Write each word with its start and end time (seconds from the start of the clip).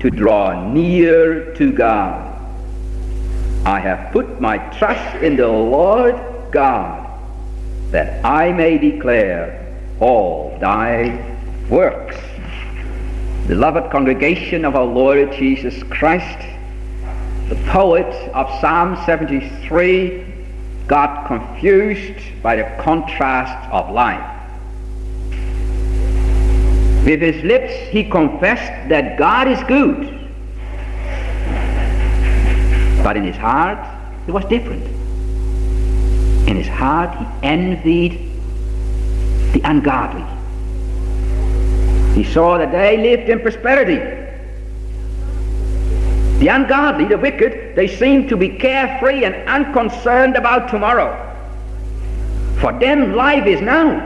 to 0.00 0.10
draw 0.10 0.70
near 0.72 1.54
to 1.54 1.72
God. 1.72 2.32
I 3.66 3.80
have 3.80 4.12
put 4.12 4.40
my 4.40 4.58
trust 4.78 5.22
in 5.22 5.36
the 5.36 5.48
Lord 5.48 6.20
God 6.52 7.06
that 7.90 8.24
I 8.24 8.52
may 8.52 8.78
declare 8.78 9.76
all 10.00 10.56
thy 10.60 11.36
works. 11.68 12.16
Beloved 13.48 13.90
congregation 13.90 14.64
of 14.64 14.76
our 14.76 14.84
Lord 14.84 15.32
Jesus 15.32 15.82
Christ, 15.84 16.38
the 17.48 17.56
poet 17.68 18.06
of 18.34 18.60
Psalm 18.60 18.96
73 19.06 20.24
got 20.86 21.26
confused 21.26 22.20
by 22.42 22.56
the 22.56 22.82
contrast 22.82 23.70
of 23.70 23.90
life. 23.90 24.35
With 27.06 27.20
his 27.20 27.44
lips 27.44 27.72
he 27.92 28.02
confessed 28.02 28.88
that 28.88 29.16
God 29.16 29.46
is 29.46 29.62
good. 29.68 30.28
But 33.04 33.16
in 33.16 33.22
his 33.22 33.36
heart 33.36 33.78
it 34.26 34.32
was 34.32 34.44
different. 34.46 34.82
In 36.48 36.56
his 36.56 36.66
heart 36.66 37.16
he 37.16 37.24
envied 37.46 38.32
the 39.52 39.60
ungodly. 39.62 40.24
He 42.20 42.24
saw 42.24 42.58
that 42.58 42.72
they 42.72 42.96
lived 42.96 43.28
in 43.28 43.38
prosperity. 43.38 43.98
The 46.40 46.48
ungodly, 46.48 47.04
the 47.04 47.18
wicked, 47.18 47.76
they 47.76 47.86
seemed 47.86 48.28
to 48.30 48.36
be 48.36 48.48
carefree 48.48 49.24
and 49.24 49.36
unconcerned 49.48 50.34
about 50.34 50.70
tomorrow. 50.70 51.14
For 52.60 52.72
them 52.72 53.14
life 53.14 53.46
is 53.46 53.60
now, 53.60 54.00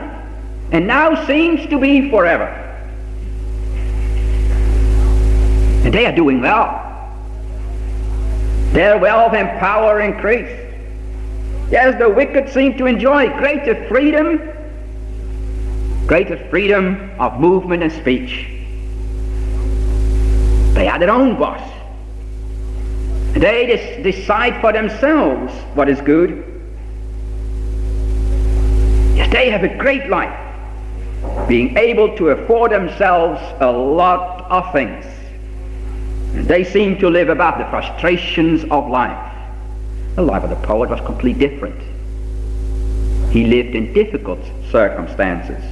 and 0.71 0.87
now 0.87 1.25
seems 1.27 1.67
to 1.71 1.79
be 1.79 2.11
forever. 2.11 2.67
And 5.85 5.95
they 5.95 6.07
are 6.07 6.15
doing 6.15 6.41
well. 6.41 6.87
Their 8.73 8.99
wealth 8.99 9.35
and 9.35 9.49
power 9.59 10.01
increase. 10.01 10.51
Yes, 11.71 11.99
the 11.99 12.09
wicked 12.09 12.49
seem 12.49 12.77
to 12.79 12.87
enjoy 12.87 13.29
greater 13.39 13.87
freedom, 13.89 14.41
greater 16.07 16.37
freedom 16.49 17.11
of 17.19 17.41
movement 17.41 17.83
and 17.83 17.93
speech. 17.93 18.49
They 20.75 20.89
are 20.89 20.99
their 20.99 21.11
own 21.11 21.39
boss. 21.39 21.61
They 23.33 24.01
decide 24.03 24.61
for 24.61 24.73
themselves 24.73 25.53
what 25.75 25.89
is 25.89 26.01
good. 26.01 26.45
Yes, 29.15 29.33
they 29.33 29.51
have 29.51 29.63
a 29.63 29.77
great 29.77 30.09
life, 30.09 30.37
being 31.49 31.77
able 31.77 32.17
to 32.17 32.31
afford 32.31 32.73
themselves 32.73 33.41
a 33.61 33.71
lot 33.71 34.45
of 34.51 34.73
things. 34.73 35.05
They 36.33 36.65
seem 36.65 36.99
to 36.99 37.09
live 37.09 37.29
above 37.29 37.59
the 37.59 37.65
frustrations 37.67 38.65
of 38.71 38.89
life. 38.89 39.33
The 40.17 40.23
life 40.23 40.45
of 40.45 40.51
the 40.51 40.57
poet 40.57 40.91
was 40.91 41.01
completely 41.01 41.49
different. 41.49 41.81
He 43.33 43.47
lived 43.47 43.75
in 43.75 43.93
difficult 43.93 44.41
circumstances. 44.71 45.63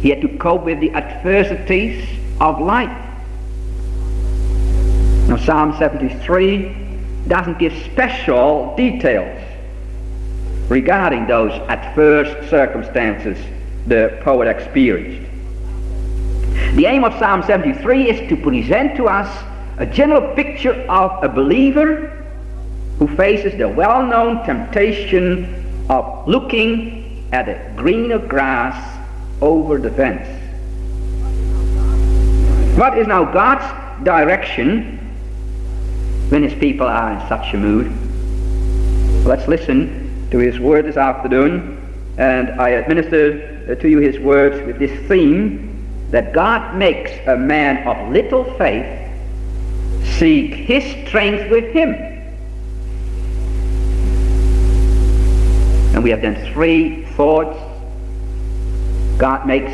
He 0.00 0.10
had 0.10 0.20
to 0.20 0.28
cope 0.38 0.64
with 0.64 0.80
the 0.80 0.92
adversities 0.92 2.06
of 2.40 2.60
life. 2.60 2.90
Now 5.28 5.36
Psalm 5.36 5.76
73 5.78 6.76
doesn't 7.28 7.58
give 7.58 7.72
special 7.84 8.74
details 8.76 9.40
regarding 10.68 11.26
those 11.26 11.52
adverse 11.68 12.50
circumstances 12.50 13.38
the 13.86 14.18
poet 14.22 14.48
experienced. 14.48 15.30
The 16.76 16.86
aim 16.86 17.04
of 17.04 17.18
Psalm 17.18 17.42
73 17.42 18.10
is 18.10 18.28
to 18.28 18.36
present 18.36 18.96
to 18.96 19.06
us 19.06 19.28
a 19.78 19.86
general 19.86 20.34
picture 20.34 20.74
of 20.88 21.22
a 21.22 21.28
believer 21.28 22.10
who 22.98 23.08
faces 23.16 23.56
the 23.58 23.68
well-known 23.68 24.44
temptation 24.44 25.86
of 25.90 26.28
looking 26.28 27.26
at 27.32 27.48
a 27.48 27.72
greener 27.76 28.18
grass 28.18 28.98
over 29.42 29.78
the 29.78 29.90
fence. 29.90 30.28
What 32.78 32.96
is 32.98 33.06
now 33.06 33.24
God's 33.24 34.04
direction 34.04 34.98
when 36.28 36.42
his 36.42 36.54
people 36.54 36.86
are 36.86 37.12
in 37.12 37.28
such 37.28 37.54
a 37.54 37.56
mood? 37.56 37.92
Let's 39.26 39.48
listen 39.48 40.28
to 40.30 40.38
his 40.38 40.58
word 40.58 40.84
this 40.86 40.96
afternoon 40.96 41.80
and 42.18 42.60
I 42.60 42.70
administer 42.70 43.66
uh, 43.68 43.74
to 43.74 43.88
you 43.88 43.98
his 43.98 44.18
words 44.20 44.64
with 44.66 44.78
this 44.78 45.08
theme 45.08 45.70
that 46.10 46.32
God 46.32 46.76
makes 46.76 47.10
a 47.26 47.36
man 47.36 47.86
of 47.88 48.12
little 48.12 48.44
faith 48.54 49.03
seek 50.18 50.54
his 50.54 50.84
strength 51.06 51.50
with 51.50 51.72
him. 51.72 51.94
And 55.94 56.02
we 56.02 56.10
have 56.10 56.22
done 56.22 56.36
three 56.52 57.04
thoughts. 57.16 57.58
God 59.18 59.46
makes 59.46 59.72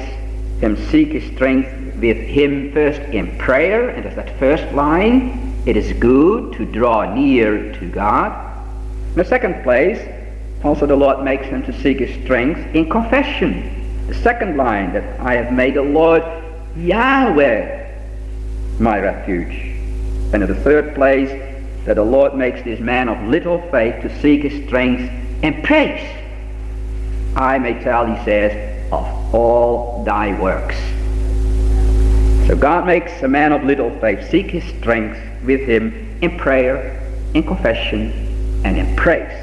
him 0.61 0.77
seek 0.91 1.09
his 1.09 1.25
strength 1.35 1.97
with 1.97 2.17
him 2.17 2.73
first 2.73 3.01
in 3.01 3.37
prayer, 3.39 3.91
and 3.91 4.05
as 4.07 4.17
that 4.17 4.39
first 4.39 4.73
line. 4.75 5.49
It 5.67 5.77
is 5.77 5.93
good 5.95 6.55
to 6.55 6.65
draw 6.65 7.15
near 7.15 7.73
to 7.75 7.87
God. 7.91 8.33
In 9.11 9.17
the 9.17 9.25
second 9.25 9.63
place, 9.63 10.01
also 10.65 10.87
the 10.87 10.97
Lord 10.97 11.23
makes 11.23 11.47
him 11.47 11.63
to 11.65 11.83
seek 11.83 11.99
his 11.99 12.23
strength 12.25 12.75
in 12.75 12.89
confession. 12.89 14.07
The 14.07 14.15
second 14.15 14.57
line 14.57 14.93
that 14.95 15.21
I 15.21 15.35
have 15.35 15.53
made 15.53 15.75
the 15.75 15.83
Lord 15.83 16.23
Yahweh 16.77 17.81
my 18.79 18.99
refuge. 18.99 19.70
And 20.33 20.43
in 20.43 20.49
the 20.49 20.61
third 20.63 20.95
place, 20.95 21.31
that 21.85 21.95
the 21.95 22.05
Lord 22.05 22.35
makes 22.35 22.63
this 22.63 22.79
man 22.79 23.09
of 23.09 23.21
little 23.29 23.61
faith 23.71 24.03
to 24.03 24.21
seek 24.21 24.43
his 24.43 24.67
strength 24.67 25.11
and 25.43 25.65
praise. 25.65 26.09
I 27.35 27.59
may 27.59 27.83
tell, 27.83 28.07
he 28.07 28.23
says, 28.25 28.93
of 28.93 29.35
all 29.35 30.05
thy 30.05 30.39
works. 30.41 30.77
So 32.47 32.57
God 32.57 32.87
makes 32.87 33.23
a 33.23 33.29
man 33.29 33.53
of 33.53 33.65
little 33.65 33.91
faith 34.01 34.29
seek 34.31 34.51
his 34.51 34.65
strength 34.79 35.19
with 35.45 35.61
him 35.61 36.19
in 36.21 36.37
prayer, 36.39 37.01
in 37.35 37.45
confession, 37.45 38.13
and 38.65 38.77
in 38.77 38.95
praise. 38.97 39.37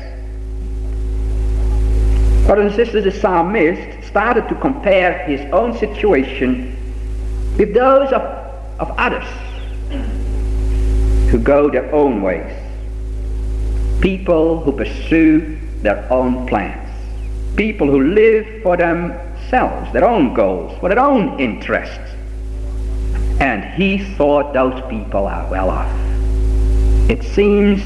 Brothers 2.46 2.74
and 2.74 2.76
sisters, 2.76 3.04
the 3.04 3.12
psalmist 3.12 4.08
started 4.08 4.48
to 4.48 4.56
compare 4.56 5.26
his 5.26 5.42
own 5.52 5.78
situation 5.78 6.76
with 7.58 7.74
those 7.74 8.12
of, 8.14 8.22
of 8.80 8.92
others 8.98 9.28
who 11.30 11.38
go 11.40 11.70
their 11.70 11.94
own 11.94 12.22
ways, 12.22 12.52
people 14.02 14.62
who 14.62 14.72
pursue 14.72 15.58
their 15.82 16.08
own 16.12 16.48
plans, 16.48 16.90
people 17.56 17.88
who 17.88 18.02
live 18.14 18.64
for 18.64 18.78
themselves, 18.78 19.92
their 19.94 20.06
own 20.06 20.34
goals, 20.34 20.78
for 20.80 20.90
their 20.90 21.00
own 21.00 21.40
interests. 21.40 22.14
And 23.40 23.64
he 23.76 24.00
thought 24.16 24.54
those 24.54 24.82
people 24.90 25.28
are 25.28 25.50
well 25.52 25.70
off. 25.70 25.92
It 27.10 27.24
seems 27.24 27.84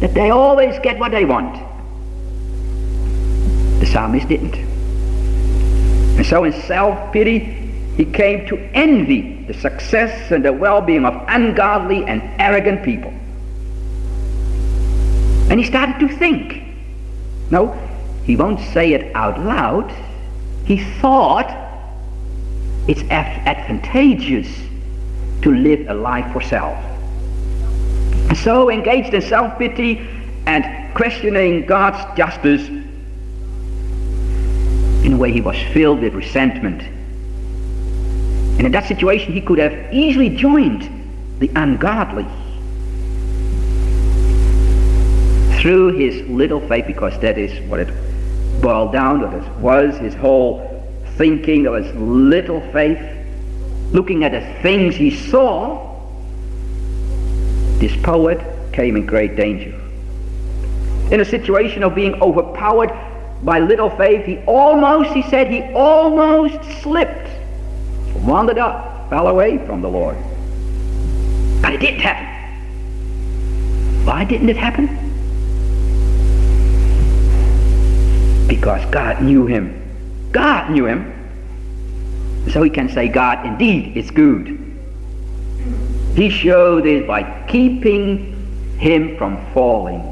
that 0.00 0.14
they 0.14 0.30
always 0.30 0.78
get 0.80 0.98
what 0.98 1.12
they 1.12 1.24
want. 1.24 1.54
The 3.80 3.86
psalmist 3.86 4.28
didn't. 4.28 4.56
And 6.16 6.26
so 6.26 6.44
in 6.44 6.52
self-pity, 6.52 7.38
he 7.96 8.04
came 8.04 8.46
to 8.48 8.58
envy 8.74 9.31
the 9.46 9.54
success 9.54 10.30
and 10.30 10.44
the 10.44 10.52
well-being 10.52 11.04
of 11.04 11.14
ungodly 11.28 12.04
and 12.04 12.22
arrogant 12.40 12.82
people. 12.82 13.10
And 15.50 15.58
he 15.60 15.64
started 15.66 15.98
to 16.00 16.08
think. 16.16 16.62
No, 17.50 17.72
he 18.24 18.36
won't 18.36 18.60
say 18.72 18.94
it 18.94 19.14
out 19.14 19.38
loud. 19.40 19.92
He 20.64 20.82
thought 21.00 21.50
it's 22.88 23.02
advantageous 23.02 24.48
to 25.42 25.52
live 25.52 25.88
a 25.88 25.94
life 25.94 26.32
for 26.32 26.40
self. 26.40 26.78
And 28.28 28.36
so 28.38 28.70
engaged 28.70 29.12
in 29.12 29.20
self-pity 29.20 30.00
and 30.46 30.94
questioning 30.94 31.66
God's 31.66 32.16
justice, 32.16 32.66
in 35.04 35.12
a 35.12 35.16
way 35.16 35.32
he 35.32 35.40
was 35.40 35.56
filled 35.72 36.00
with 36.00 36.14
resentment 36.14 36.82
and 38.58 38.66
in 38.66 38.72
that 38.72 38.86
situation, 38.86 39.32
he 39.32 39.40
could 39.40 39.58
have 39.58 39.92
easily 39.92 40.28
joined 40.28 40.88
the 41.38 41.50
ungodly 41.56 42.26
through 45.60 45.96
his 45.96 46.28
little 46.28 46.60
faith, 46.68 46.86
because 46.86 47.18
that 47.20 47.38
is 47.38 47.60
what 47.68 47.80
it 47.80 47.88
boiled 48.60 48.92
down 48.92 49.20
to. 49.20 49.26
That 49.26 49.58
was 49.58 49.96
his 49.98 50.14
whole 50.14 50.68
thinking. 51.16 51.64
There 51.64 51.72
was 51.72 51.86
little 51.94 52.60
faith. 52.72 53.00
Looking 53.92 54.24
at 54.24 54.32
the 54.32 54.40
things 54.62 54.96
he 54.96 55.10
saw, 55.10 56.00
this 57.78 57.94
poet 58.02 58.40
came 58.72 58.96
in 58.96 59.06
great 59.06 59.36
danger. 59.36 59.78
In 61.12 61.20
a 61.20 61.24
situation 61.24 61.82
of 61.82 61.94
being 61.94 62.20
overpowered 62.22 62.90
by 63.42 63.58
little 63.58 63.90
faith, 63.90 64.24
he 64.24 64.38
almost, 64.46 65.10
he 65.10 65.22
said, 65.22 65.48
he 65.48 65.62
almost 65.74 66.62
slipped 66.80 67.28
wandered 68.14 68.58
up, 68.58 69.08
fell 69.10 69.28
away 69.28 69.58
from 69.66 69.82
the 69.82 69.88
Lord. 69.88 70.16
But 71.60 71.74
it 71.74 71.80
didn't 71.80 72.00
happen. 72.00 72.28
Why 74.06 74.24
didn't 74.24 74.48
it 74.48 74.56
happen? 74.56 74.88
Because 78.48 78.84
God 78.90 79.22
knew 79.22 79.46
him. 79.46 79.80
God 80.32 80.70
knew 80.70 80.86
him. 80.86 81.12
So 82.50 82.62
he 82.62 82.70
can 82.70 82.88
say, 82.88 83.08
God 83.08 83.46
indeed 83.46 83.96
is 83.96 84.10
good. 84.10 84.58
He 86.16 86.28
showed 86.28 86.86
it 86.86 87.06
by 87.06 87.46
keeping 87.46 88.76
him 88.78 89.16
from 89.16 89.38
falling, 89.54 90.02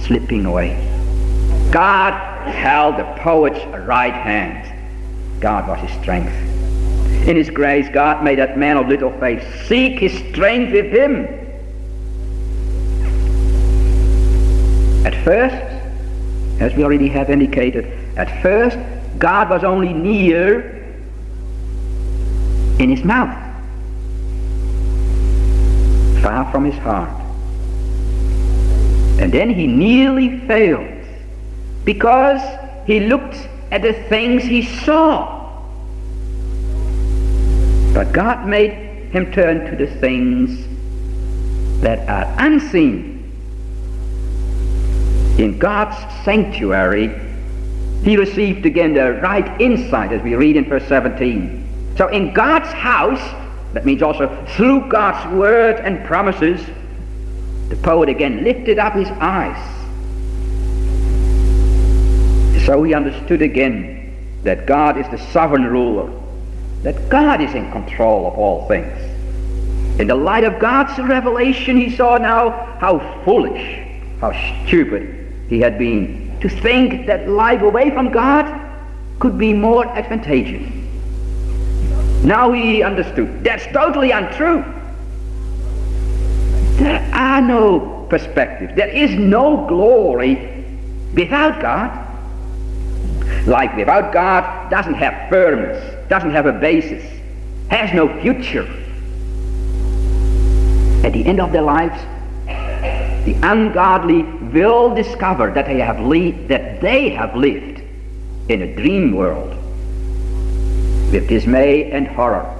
slipping 0.00 0.46
away. 0.46 0.74
God 1.70 2.14
held 2.48 2.96
the 2.96 3.04
poet's 3.20 3.62
right 3.86 4.14
hand. 4.14 4.72
God 5.40 5.68
was 5.68 5.78
his 5.80 6.00
strength. 6.00 6.55
In 7.26 7.34
his 7.34 7.50
grace, 7.50 7.88
God 7.88 8.22
made 8.22 8.38
that 8.38 8.56
man 8.56 8.76
of 8.76 8.86
little 8.86 9.10
faith 9.18 9.42
seek 9.66 9.98
his 9.98 10.16
strength 10.30 10.72
with 10.72 10.92
him. 10.92 11.24
At 15.04 15.24
first, 15.24 15.56
as 16.60 16.72
we 16.74 16.84
already 16.84 17.08
have 17.08 17.28
indicated, 17.28 17.86
at 18.16 18.40
first, 18.42 18.78
God 19.18 19.50
was 19.50 19.64
only 19.64 19.92
near 19.92 20.72
in 22.78 22.90
his 22.90 23.02
mouth, 23.02 23.36
far 26.22 26.48
from 26.52 26.64
his 26.64 26.78
heart. 26.78 27.10
And 29.20 29.32
then 29.32 29.50
he 29.50 29.66
nearly 29.66 30.38
failed 30.46 31.04
because 31.84 32.40
he 32.86 33.00
looked 33.00 33.36
at 33.72 33.82
the 33.82 33.94
things 33.94 34.44
he 34.44 34.62
saw. 34.62 35.35
But 37.96 38.12
God 38.12 38.46
made 38.46 38.72
him 39.10 39.32
turn 39.32 39.70
to 39.70 39.74
the 39.74 39.86
things 39.86 40.66
that 41.80 42.06
are 42.10 42.30
unseen. 42.44 43.32
In 45.38 45.58
God's 45.58 45.96
sanctuary, 46.22 47.18
he 48.02 48.18
received 48.18 48.66
again 48.66 48.92
the 48.92 49.14
right 49.22 49.62
insight, 49.62 50.12
as 50.12 50.20
we 50.20 50.34
read 50.34 50.56
in 50.56 50.66
verse 50.66 50.86
17. 50.88 51.94
So 51.96 52.08
in 52.08 52.34
God's 52.34 52.68
house, 52.68 53.22
that 53.72 53.86
means 53.86 54.02
also 54.02 54.28
through 54.48 54.90
God's 54.90 55.34
word 55.34 55.76
and 55.76 56.04
promises, 56.04 56.60
the 57.70 57.76
poet 57.76 58.10
again 58.10 58.44
lifted 58.44 58.78
up 58.78 58.92
his 58.92 59.08
eyes. 59.08 59.56
So 62.66 62.82
he 62.82 62.92
understood 62.92 63.40
again 63.40 64.14
that 64.42 64.66
God 64.66 64.98
is 64.98 65.08
the 65.08 65.16
sovereign 65.32 65.64
ruler, 65.64 66.12
that 66.82 67.08
God 67.08 67.40
is 67.40 67.54
in 67.54 67.70
control 67.72 68.26
of 68.26 68.34
all 68.34 68.66
things. 68.68 68.92
In 70.00 70.06
the 70.06 70.14
light 70.14 70.44
of 70.44 70.58
God's 70.58 70.98
revelation, 70.98 71.76
he 71.76 71.94
saw 71.96 72.18
now 72.18 72.50
how 72.78 73.22
foolish, 73.24 73.80
how 74.20 74.32
stupid 74.66 75.32
he 75.48 75.60
had 75.60 75.78
been 75.78 76.38
to 76.40 76.48
think 76.48 77.06
that 77.06 77.28
life 77.28 77.62
away 77.62 77.90
from 77.90 78.12
God 78.12 78.44
could 79.18 79.38
be 79.38 79.52
more 79.52 79.86
advantageous. 79.86 80.70
Now 82.22 82.52
he 82.52 82.82
understood. 82.82 83.42
That's 83.42 83.66
totally 83.68 84.10
untrue. 84.10 84.64
There 86.76 87.10
are 87.14 87.40
no 87.40 88.06
perspectives. 88.10 88.74
There 88.76 88.88
is 88.88 89.12
no 89.12 89.66
glory 89.66 90.64
without 91.14 91.62
God. 91.62 92.02
Life 93.46 93.74
without 93.76 94.12
God 94.12 94.70
doesn't 94.70 94.94
have 94.94 95.30
firmness, 95.30 95.95
doesn't 96.08 96.30
have 96.30 96.46
a 96.46 96.52
basis, 96.52 97.04
has 97.68 97.92
no 97.92 98.08
future. 98.20 98.66
At 101.04 101.12
the 101.12 101.24
end 101.24 101.40
of 101.40 101.52
their 101.52 101.62
lives, 101.62 102.00
the 103.26 103.34
ungodly 103.42 104.22
will 104.22 104.94
discover 104.94 105.50
that 105.52 105.66
they 105.66 105.78
have, 105.78 106.00
li- 106.00 106.30
that 106.46 106.80
they 106.80 107.10
have 107.10 107.34
lived 107.34 107.82
in 108.48 108.62
a 108.62 108.76
dream 108.76 109.12
world 109.12 109.50
with 111.12 111.28
dismay 111.28 111.90
and 111.90 112.06
horror. 112.06 112.52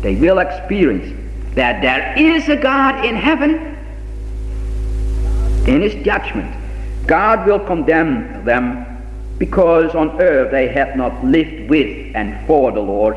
They 0.00 0.14
will 0.14 0.38
experience 0.38 1.20
that 1.54 1.82
there 1.82 2.14
is 2.16 2.48
a 2.48 2.56
God 2.56 3.04
in 3.04 3.14
heaven. 3.16 3.76
In 5.66 5.80
his 5.80 5.94
judgment, 6.04 6.54
God 7.06 7.46
will 7.46 7.60
condemn 7.60 8.44
them 8.44 8.93
because 9.38 9.94
on 9.94 10.20
earth 10.20 10.50
they 10.50 10.68
have 10.68 10.96
not 10.96 11.24
lived 11.24 11.68
with 11.68 12.14
and 12.14 12.46
for 12.46 12.72
the 12.72 12.80
Lord. 12.80 13.16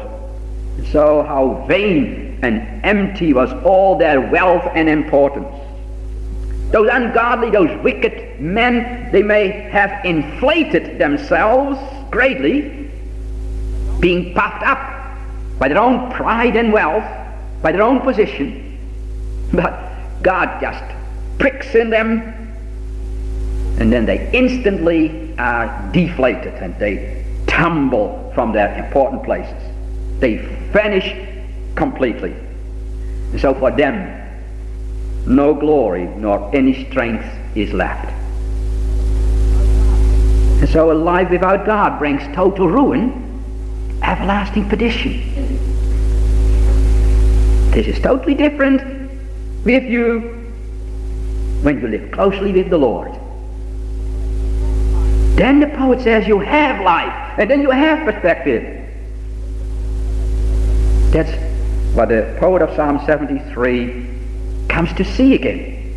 So 0.92 1.24
how 1.24 1.66
vain 1.68 2.40
and 2.42 2.84
empty 2.86 3.34
was 3.34 3.52
all 3.64 3.98
their 3.98 4.22
wealth 4.22 4.68
and 4.76 4.90
importance. 4.90 5.48
Those 6.72 6.90
ungodly, 6.92 7.50
those 7.50 7.82
wicked 7.82 8.40
men, 8.42 9.12
they 9.12 9.24
may 9.24 9.48
have 9.48 10.04
inflated 10.06 11.00
themselves 11.00 11.80
greatly 12.12 12.92
being 14.00 14.34
puffed 14.34 14.64
up 14.64 14.80
by 15.60 15.68
their 15.68 15.80
own 15.80 16.12
pride 16.12 16.56
and 16.56 16.72
wealth, 16.72 17.06
by 17.62 17.72
their 17.72 17.82
own 17.82 18.02
position. 18.02 18.78
But 19.54 19.80
God 20.22 20.60
just 20.62 20.84
pricks 21.40 21.74
in 21.74 21.90
them, 21.90 22.22
and 23.80 23.92
then 23.92 24.06
they 24.06 24.30
instantly 24.34 25.27
Uh, 25.38 25.42
are 25.42 25.92
deflated 25.92 26.54
and 26.56 26.78
they 26.80 27.24
tumble 27.46 28.32
from 28.34 28.52
their 28.52 28.76
important 28.84 29.24
places. 29.24 29.62
They 30.20 30.38
vanish 30.72 31.16
completely. 31.76 32.34
And 33.32 33.40
so 33.40 33.54
for 33.54 33.72
them, 33.72 34.24
no 35.28 35.54
glory 35.54 36.06
nor 36.06 36.50
any 36.56 36.90
strength 36.90 37.26
is 37.56 37.72
left. 37.74 38.12
And 40.60 40.70
so 40.70 40.92
a 40.92 40.94
life 40.94 41.30
without 41.30 41.66
God 41.66 42.00
brings 42.00 42.24
total 42.36 42.68
ruin 42.68 43.24
everlasting 44.04 44.70
perdition. 44.70 45.22
This 47.72 47.88
is 47.88 48.00
totally 48.00 48.34
different 48.34 48.82
with 49.64 49.84
you 49.84 50.20
when 51.62 51.80
you 51.82 51.88
live 51.88 52.12
closely 52.12 52.52
with 52.52 52.70
the 52.70 52.78
Lord. 52.78 53.12
Then 55.38 55.60
the 55.60 55.68
poet 55.68 56.02
says 56.02 56.28
you 56.28 56.40
have 56.40 56.84
life, 56.84 57.40
and 57.40 57.50
then 57.50 57.62
you 57.62 57.72
have 57.72 58.04
perspective. 58.04 58.64
That's 61.12 61.32
what 61.96 62.10
the 62.10 62.36
poet 62.40 62.62
of 62.62 62.76
Psalm 62.76 63.00
73 63.06 64.10
comes 64.68 64.92
to 64.94 65.06
see 65.06 65.36
again. 65.36 65.96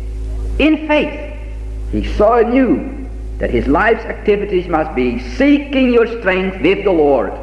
In 0.59 0.87
faith, 0.87 1.37
he 1.91 2.05
saw 2.13 2.37
anew 2.37 3.09
that 3.39 3.49
his 3.49 3.67
life's 3.67 4.05
activities 4.05 4.67
must 4.67 4.95
be 4.95 5.19
seeking 5.35 5.91
your 5.91 6.07
strength 6.19 6.61
with 6.61 6.83
the 6.83 6.91
Lord 6.91 7.33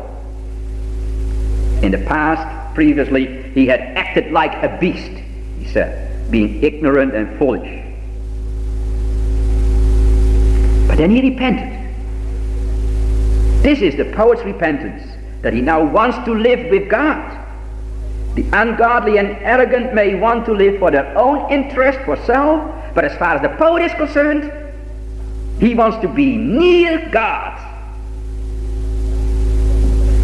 in 1.83 1.93
the 1.93 1.99
past, 1.99 2.75
previously, 2.75 3.43
he 3.53 3.67
had 3.67 3.81
acted 3.81 4.33
like 4.33 4.53
a 4.65 4.77
beast, 4.79 5.13
he 5.61 5.69
said, 5.69 6.31
being 6.31 6.63
ignorant 6.63 7.15
and 7.15 7.39
foolish. 7.39 7.85
But 10.89 10.99
then 10.99 11.11
he 11.11 11.31
repented. 11.31 11.78
This 13.63 13.81
is 13.81 13.97
the 13.97 14.07
poet's 14.15 14.43
repentance, 14.43 15.03
that 15.43 15.53
he 15.53 15.61
now 15.61 15.85
wants 15.85 16.19
to 16.25 16.35
live 16.35 16.71
with 16.71 16.89
God. 16.89 17.47
The 18.35 18.47
ungodly 18.53 19.19
and 19.19 19.31
arrogant 19.41 19.95
may 19.95 20.15
want 20.15 20.47
to 20.47 20.53
live 20.53 20.79
for 20.79 20.91
their 20.91 21.17
own 21.19 21.51
interest, 21.51 21.99
for 22.05 22.17
self, 22.25 22.95
but 22.95 23.05
as 23.05 23.17
far 23.19 23.37
as 23.37 23.43
the 23.43 23.57
poet 23.57 23.83
is 23.83 23.93
concerned, 23.95 24.53
he 25.61 25.75
wants 25.75 25.99
to 25.99 26.09
be 26.09 26.37
near 26.37 27.09
God 27.11 27.59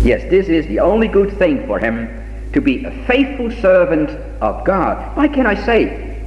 Yes, 0.05 0.21
this 0.29 0.49
is 0.49 0.67
the 0.67 0.81
only 0.81 1.09
good 1.09 1.39
thing 1.39 1.67
for 1.67 1.79
him 1.79 2.11
to 2.53 2.61
be 2.61 2.85
a 2.85 2.91
faithful 3.07 3.51
servant 3.51 4.11
of 4.43 4.63
God. 4.63 5.17
Why 5.17 5.29
can 5.29 5.47
I 5.47 5.55
say 5.65 6.23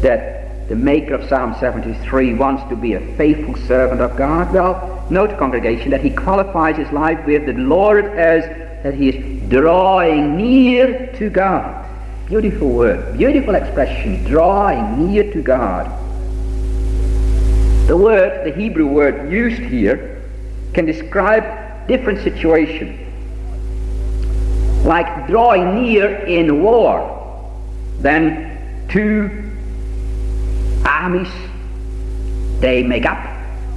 that 0.00 0.70
the 0.70 0.74
maker 0.74 1.16
of 1.16 1.28
Psalm 1.28 1.54
73 1.60 2.32
wants 2.32 2.66
to 2.70 2.76
be 2.76 2.94
a 2.94 3.16
faithful 3.16 3.56
servant 3.66 4.00
of 4.00 4.16
God? 4.16 4.54
Well, 4.54 4.91
note, 5.12 5.38
congregation, 5.38 5.90
that 5.90 6.00
he 6.00 6.10
qualifies 6.10 6.76
his 6.76 6.90
life 6.90 7.24
with 7.26 7.46
the 7.46 7.52
Lord 7.52 8.06
as 8.06 8.44
that 8.82 8.94
he 8.94 9.10
is 9.10 9.50
drawing 9.50 10.36
near 10.36 11.12
to 11.18 11.30
God. 11.30 11.86
Beautiful 12.26 12.70
word, 12.70 13.16
beautiful 13.16 13.54
expression, 13.54 14.24
drawing 14.24 15.06
near 15.06 15.30
to 15.32 15.42
God. 15.42 15.86
The 17.86 17.96
word, 17.96 18.46
the 18.46 18.58
Hebrew 18.58 18.86
word 18.86 19.30
used 19.30 19.60
here, 19.60 20.22
can 20.72 20.86
describe 20.86 21.86
different 21.86 22.22
situation. 22.22 22.98
Like 24.84 25.26
drawing 25.28 25.82
near 25.82 26.24
in 26.24 26.62
war, 26.62 27.52
then 27.98 28.86
two 28.88 29.30
armies 30.84 31.28
they 32.60 32.82
make 32.82 33.04
up 33.04 33.31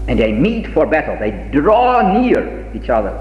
and 0.07 0.19
they 0.19 0.31
meet 0.31 0.67
for 0.67 0.85
battle. 0.85 1.17
They 1.19 1.49
draw 1.51 2.01
near 2.19 2.71
each 2.75 2.89
other. 2.89 3.11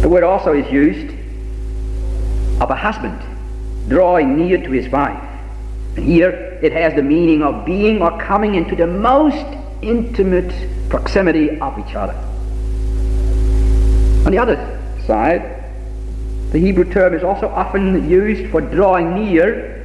The 0.00 0.08
word 0.08 0.24
also 0.24 0.52
is 0.52 0.70
used 0.72 1.14
of 2.60 2.70
a 2.70 2.74
husband 2.74 3.20
drawing 3.88 4.36
near 4.36 4.58
to 4.58 4.70
his 4.70 4.88
wife. 4.88 5.22
And 5.96 6.04
here 6.04 6.58
it 6.62 6.72
has 6.72 6.94
the 6.94 7.02
meaning 7.02 7.42
of 7.42 7.64
being 7.64 8.02
or 8.02 8.18
coming 8.20 8.54
into 8.54 8.76
the 8.76 8.86
most 8.86 9.46
intimate 9.82 10.52
proximity 10.88 11.58
of 11.60 11.78
each 11.78 11.94
other. 11.94 12.14
On 14.26 14.32
the 14.32 14.38
other 14.38 14.56
side, 15.06 15.64
the 16.50 16.58
Hebrew 16.58 16.90
term 16.90 17.14
is 17.14 17.22
also 17.22 17.48
often 17.48 18.08
used 18.08 18.50
for 18.50 18.60
drawing 18.60 19.14
near 19.14 19.79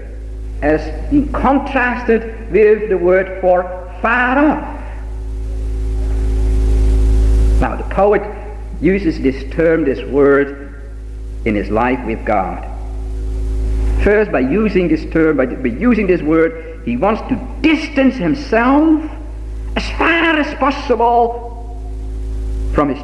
as 0.66 1.12
being 1.12 1.32
contrasted 1.32 2.52
with 2.52 2.90
the 2.90 2.98
word 2.98 3.40
for 3.40 3.62
far 4.02 4.40
off. 4.40 4.82
Now, 7.62 7.76
the 7.76 7.88
poet 7.94 8.24
uses 8.82 9.22
this 9.22 9.44
term, 9.54 9.86
this 9.86 10.02
word, 10.10 10.74
in 11.46 11.54
his 11.54 11.70
life 11.70 12.04
with 12.08 12.26
God. 12.26 12.64
First, 14.04 14.32
by 14.32 14.40
using 14.40 14.88
this 14.88 15.06
term, 15.14 15.38
by, 15.38 15.46
by 15.46 15.70
using 15.70 16.08
this 16.08 16.24
word, 16.24 16.82
he 16.84 16.98
wants 16.98 17.22
to 17.30 17.36
distance 17.62 18.16
himself 18.16 19.04
as 19.76 19.88
far 19.92 20.36
as 20.36 20.52
possible 20.56 21.44
from 22.74 22.90
his 22.90 23.02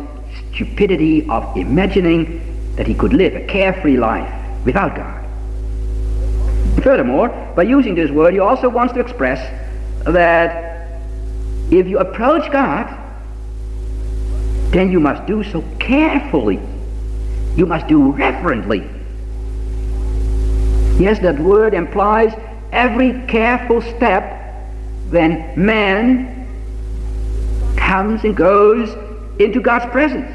stupidity 0.55 1.29
of 1.29 1.55
imagining 1.55 2.41
that 2.75 2.87
he 2.87 2.95
could 2.95 3.13
live 3.13 3.35
a 3.35 3.45
carefree 3.45 3.97
life 3.97 4.33
without 4.65 4.95
God. 4.95 5.20
Furthermore, 6.83 7.29
by 7.55 7.63
using 7.63 7.95
this 7.95 8.11
word, 8.11 8.33
he 8.33 8.39
also 8.39 8.69
wants 8.69 8.93
to 8.93 8.99
express 8.99 9.39
that 10.05 10.89
if 11.71 11.87
you 11.87 11.99
approach 11.99 12.51
God, 12.51 12.97
then 14.71 14.91
you 14.91 14.99
must 14.99 15.25
do 15.25 15.43
so 15.43 15.63
carefully. 15.79 16.59
You 17.55 17.65
must 17.65 17.87
do 17.87 18.11
reverently. 18.11 18.89
Yes, 20.97 21.19
that 21.19 21.39
word 21.39 21.73
implies 21.73 22.33
every 22.71 23.21
careful 23.27 23.81
step 23.81 24.37
when 25.09 25.53
man 25.57 26.47
comes 27.75 28.23
and 28.23 28.35
goes 28.35 28.95
into 29.39 29.59
God's 29.59 29.85
presence 29.91 30.31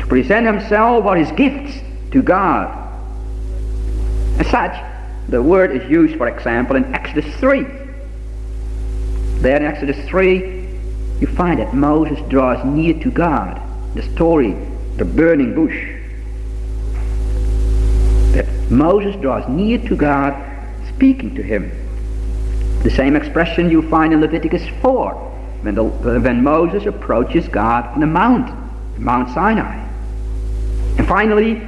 to 0.00 0.06
present 0.06 0.46
himself 0.46 1.04
or 1.04 1.16
his 1.16 1.30
gifts 1.32 1.78
to 2.10 2.22
God. 2.22 2.82
As 4.38 4.48
such, 4.48 4.85
the 5.28 5.42
word 5.42 5.74
is 5.74 5.88
used, 5.90 6.16
for 6.16 6.28
example, 6.28 6.76
in 6.76 6.94
Exodus 6.94 7.34
3. 7.36 7.66
There 9.40 9.56
in 9.56 9.64
Exodus 9.64 9.98
3, 10.08 10.56
you 11.20 11.26
find 11.26 11.58
that 11.58 11.74
Moses 11.74 12.18
draws 12.28 12.64
near 12.64 12.94
to 13.00 13.10
God. 13.10 13.60
The 13.94 14.02
story, 14.02 14.52
the 14.96 15.04
burning 15.04 15.54
bush. 15.54 15.94
That 18.34 18.46
Moses 18.70 19.16
draws 19.16 19.48
near 19.48 19.78
to 19.78 19.96
God, 19.96 20.34
speaking 20.94 21.34
to 21.34 21.42
him. 21.42 21.72
The 22.82 22.90
same 22.90 23.16
expression 23.16 23.68
you 23.68 23.88
find 23.90 24.12
in 24.12 24.20
Leviticus 24.20 24.62
4, 24.80 25.12
when, 25.62 25.74
the, 25.74 25.84
when 25.84 26.44
Moses 26.44 26.86
approaches 26.86 27.48
God 27.48 27.86
on 27.94 28.00
the 28.00 28.06
mount, 28.06 28.54
Mount 28.98 29.34
Sinai. 29.34 29.84
And 30.98 31.06
finally, 31.08 31.60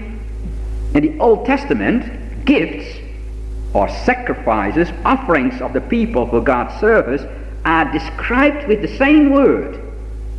in 0.95 1.03
the 1.03 1.19
Old 1.19 1.45
Testament, 1.45 2.45
gifts 2.45 2.98
or 3.75 3.89
sacrifices, 3.89 4.89
offerings 5.05 5.61
of 5.61 5.73
the 5.73 5.81
people 5.81 6.27
for 6.27 6.41
God's 6.41 6.79
service 6.81 7.23
are 7.65 7.91
described 7.93 8.67
with 8.69 8.83
the 8.83 8.97
same 8.97 9.31
word. 9.31 9.81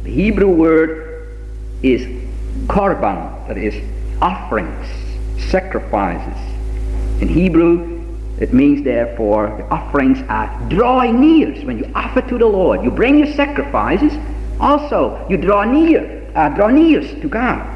The 0.04 0.12
Hebrew 0.12 0.50
word 0.50 1.28
is 1.84 2.06
korban, 2.68 3.48
that 3.48 3.58
is, 3.58 3.76
offerings, 4.22 4.88
sacrifices. 5.50 6.38
In 7.22 7.28
Hebrew, 7.28 8.00
it 8.40 8.54
means 8.54 8.84
therefore 8.84 9.56
the 9.58 9.66
offerings 9.66 10.20
are 10.30 10.48
drawing 10.70 11.20
near. 11.20 11.52
When 11.66 11.78
you 11.78 11.92
offer 11.94 12.22
to 12.22 12.38
the 12.38 12.46
Lord, 12.46 12.84
you 12.84 12.90
bring 12.92 13.18
your 13.20 13.32
sacrifices, 13.34 14.14
also 14.60 15.26
you 15.30 15.38
draw 15.38 15.66
near, 15.66 16.32
uh, 16.36 16.50
draw 16.50 16.70
near 16.70 17.02
to 17.02 17.28
God. 17.28 17.76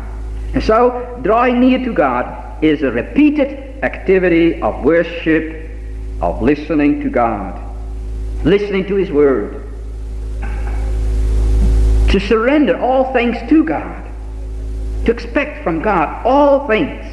And 0.54 0.64
so, 0.64 1.20
drawing 1.22 1.60
near 1.60 1.80
to 1.80 1.94
God 1.94 2.64
is 2.64 2.84
a 2.84 2.92
repeated 2.92 3.73
activity 3.84 4.62
of 4.62 4.84
worship, 4.84 5.70
of 6.22 6.42
listening 6.42 7.02
to 7.02 7.10
God, 7.10 7.60
listening 8.46 8.86
to 8.88 8.96
His 8.96 9.12
Word, 9.12 9.62
to 12.10 12.20
surrender 12.20 12.80
all 12.80 13.12
things 13.12 13.38
to 13.50 13.64
God, 13.64 14.10
to 15.06 15.12
expect 15.12 15.64
from 15.64 15.82
God 15.82 16.26
all 16.26 16.66
things, 16.66 17.04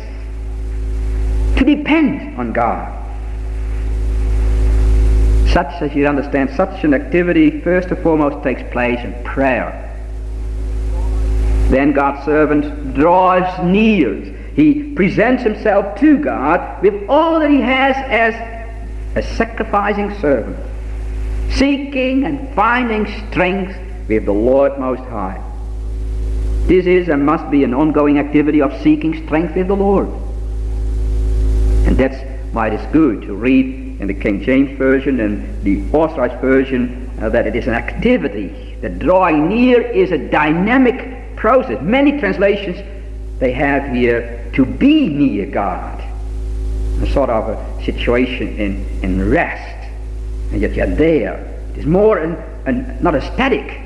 to 1.59 1.65
depend 1.65 2.39
on 2.39 2.53
God. 2.53 2.97
Such, 5.53 5.83
as 5.83 5.93
you 5.97 6.07
understand, 6.07 6.50
such 6.50 6.85
an 6.85 6.95
activity 6.95 7.61
first 7.62 7.89
and 7.89 7.99
foremost 8.05 8.45
takes 8.45 8.62
place 8.71 9.00
in 9.00 9.12
prayer. 9.25 9.89
Then 11.71 11.93
God's 11.93 12.25
servant 12.25 12.95
draws 12.95 13.65
near. 13.65 14.37
He 14.54 14.95
presents 14.95 15.42
himself 15.42 15.99
to 16.00 16.19
God 16.19 16.83
with 16.83 17.09
all 17.09 17.40
that 17.40 17.50
he 17.50 17.61
has 17.61 17.97
as 17.97 18.35
a 19.16 19.23
sacrificing 19.37 20.19
servant, 20.21 20.57
seeking 21.52 22.25
and 22.25 22.52
finding 22.54 23.07
strength 23.28 23.76
with 24.09 24.25
the 24.25 24.33
Lord 24.33 24.78
Most 24.78 25.02
High. 25.02 25.42
This 26.66 26.87
is 26.87 27.09
and 27.09 27.25
must 27.25 27.50
be 27.50 27.64
an 27.64 27.75
ongoing 27.75 28.19
activity 28.19 28.61
of 28.61 28.73
seeking 28.83 29.25
strength 29.26 29.57
with 29.57 29.69
the 29.69 29.76
Lord. 29.76 30.09
And 31.87 31.97
that's 31.97 32.23
why 32.52 32.69
it 32.69 32.75
is 32.75 32.92
good 32.92 33.23
to 33.23 33.35
read 33.35 34.00
in 34.00 34.07
the 34.07 34.14
King 34.14 34.42
James 34.42 34.76
Version 34.78 35.21
and 35.21 35.62
the 35.62 35.83
Authorized 35.92 36.40
Version 36.40 37.11
uh, 37.21 37.28
that 37.28 37.47
it 37.47 37.54
is 37.54 37.66
an 37.66 37.75
activity. 37.75 38.76
That 38.80 38.99
drawing 38.99 39.49
near 39.49 39.80
is 39.80 40.11
a 40.11 40.19
dynamic 40.19 41.37
process. 41.37 41.80
Many 41.83 42.19
translations 42.19 42.78
they 43.38 43.52
have 43.52 43.92
here 43.92 44.40
to 44.54 44.64
be 44.64 45.09
near 45.09 45.47
God. 45.47 46.04
A 47.02 47.07
sort 47.12 47.30
of 47.30 47.49
a 47.49 47.85
situation 47.85 48.57
in, 48.59 48.87
in 49.02 49.30
rest. 49.30 49.88
And 50.52 50.61
yet 50.61 50.75
you're 50.75 50.87
there. 50.87 51.35
It 51.73 51.78
is 51.78 51.87
more 51.87 52.19
an, 52.19 52.37
an, 52.66 52.99
not 53.02 53.14
a 53.14 53.23
static 53.23 53.80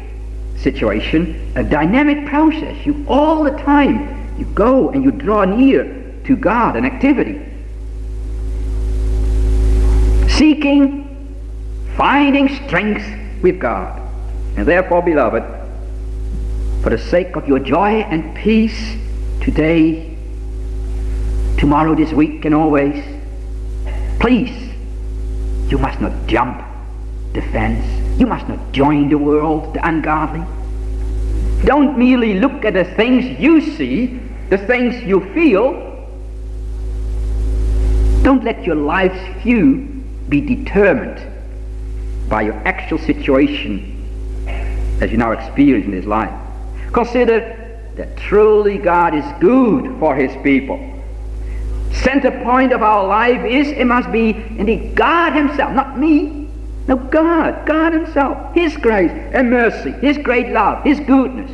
situation, 0.57 1.53
a 1.57 1.63
dynamic 1.63 2.27
process. 2.27 2.85
You 2.87 3.05
all 3.09 3.45
the 3.45 3.57
time, 3.59 4.39
you 4.39 4.47
go 4.47 4.91
and 4.91 5.05
you 5.05 5.11
draw 5.11 5.45
near 5.45 5.85
to 6.25 6.37
God, 6.37 6.77
an 6.77 6.85
activity. 6.85 7.41
Seeking, 10.29 11.05
finding 11.97 12.49
strength 12.67 13.05
with 13.43 13.61
God. 13.61 14.01
And 14.57 14.67
therefore, 14.67 15.03
beloved, 15.03 15.45
for 16.83 16.91
the 16.91 16.99
sake 16.99 17.37
of 17.37 17.47
your 17.47 17.59
joy 17.59 18.01
and 18.03 18.35
peace 18.35 18.97
today, 19.41 20.14
tomorrow, 21.65 21.95
this 21.95 22.13
week, 22.13 22.45
and 22.45 22.55
always, 22.55 23.03
please, 24.21 24.71
you 25.71 25.79
must 25.79 25.99
not 25.99 26.13
jump 26.27 26.63
the 27.33 27.41
fence. 27.41 27.83
You 28.21 28.27
must 28.27 28.47
not 28.51 28.73
join 28.73 29.09
the 29.09 29.17
world, 29.17 29.73
the 29.73 29.89
ungodly. 29.89 30.45
Don't 31.65 31.97
merely 31.97 32.35
look 32.35 32.67
at 32.67 32.75
the 32.75 32.85
things 32.85 33.41
you 33.41 33.63
see, 33.63 34.21
the 34.51 34.59
things 34.59 35.03
you 35.05 35.21
feel. 35.33 35.73
Don't 38.23 38.45
let 38.45 38.63
your 38.65 38.77
life's 38.77 39.43
view 39.43 40.05
be 40.29 40.43
determined 40.43 41.19
by 42.29 42.43
your 42.43 42.57
actual 42.69 42.99
situation 42.99 43.91
as 45.01 45.11
you 45.11 45.17
now 45.17 45.33
experience 45.33 45.87
in 45.87 45.93
this 45.93 46.05
life. 46.05 46.35
Consider 46.93 47.41
that 47.95 48.19
truly 48.19 48.77
God 48.77 49.15
is 49.15 49.25
good 49.41 49.99
for 49.99 50.15
his 50.15 50.31
people. 50.43 50.94
Center 52.03 52.31
point 52.43 52.73
of 52.73 52.83
our 52.83 53.07
life 53.07 53.45
is, 53.45 53.69
it 53.69 53.87
must 53.87 54.11
be 54.11 54.31
indeed 54.31 54.95
God 54.95 55.33
himself, 55.33 55.73
not 55.73 55.99
me. 55.99 56.49
No, 56.87 56.97
God, 56.97 57.65
God 57.67 57.95
himself, 57.95 58.53
his 58.55 58.77
grace 58.77 59.11
and 59.11 59.51
mercy, 59.51 59.93
his 59.93 60.19
great 60.19 60.49
love, 60.51 60.85
his 60.85 61.01
goodness. 61.01 61.51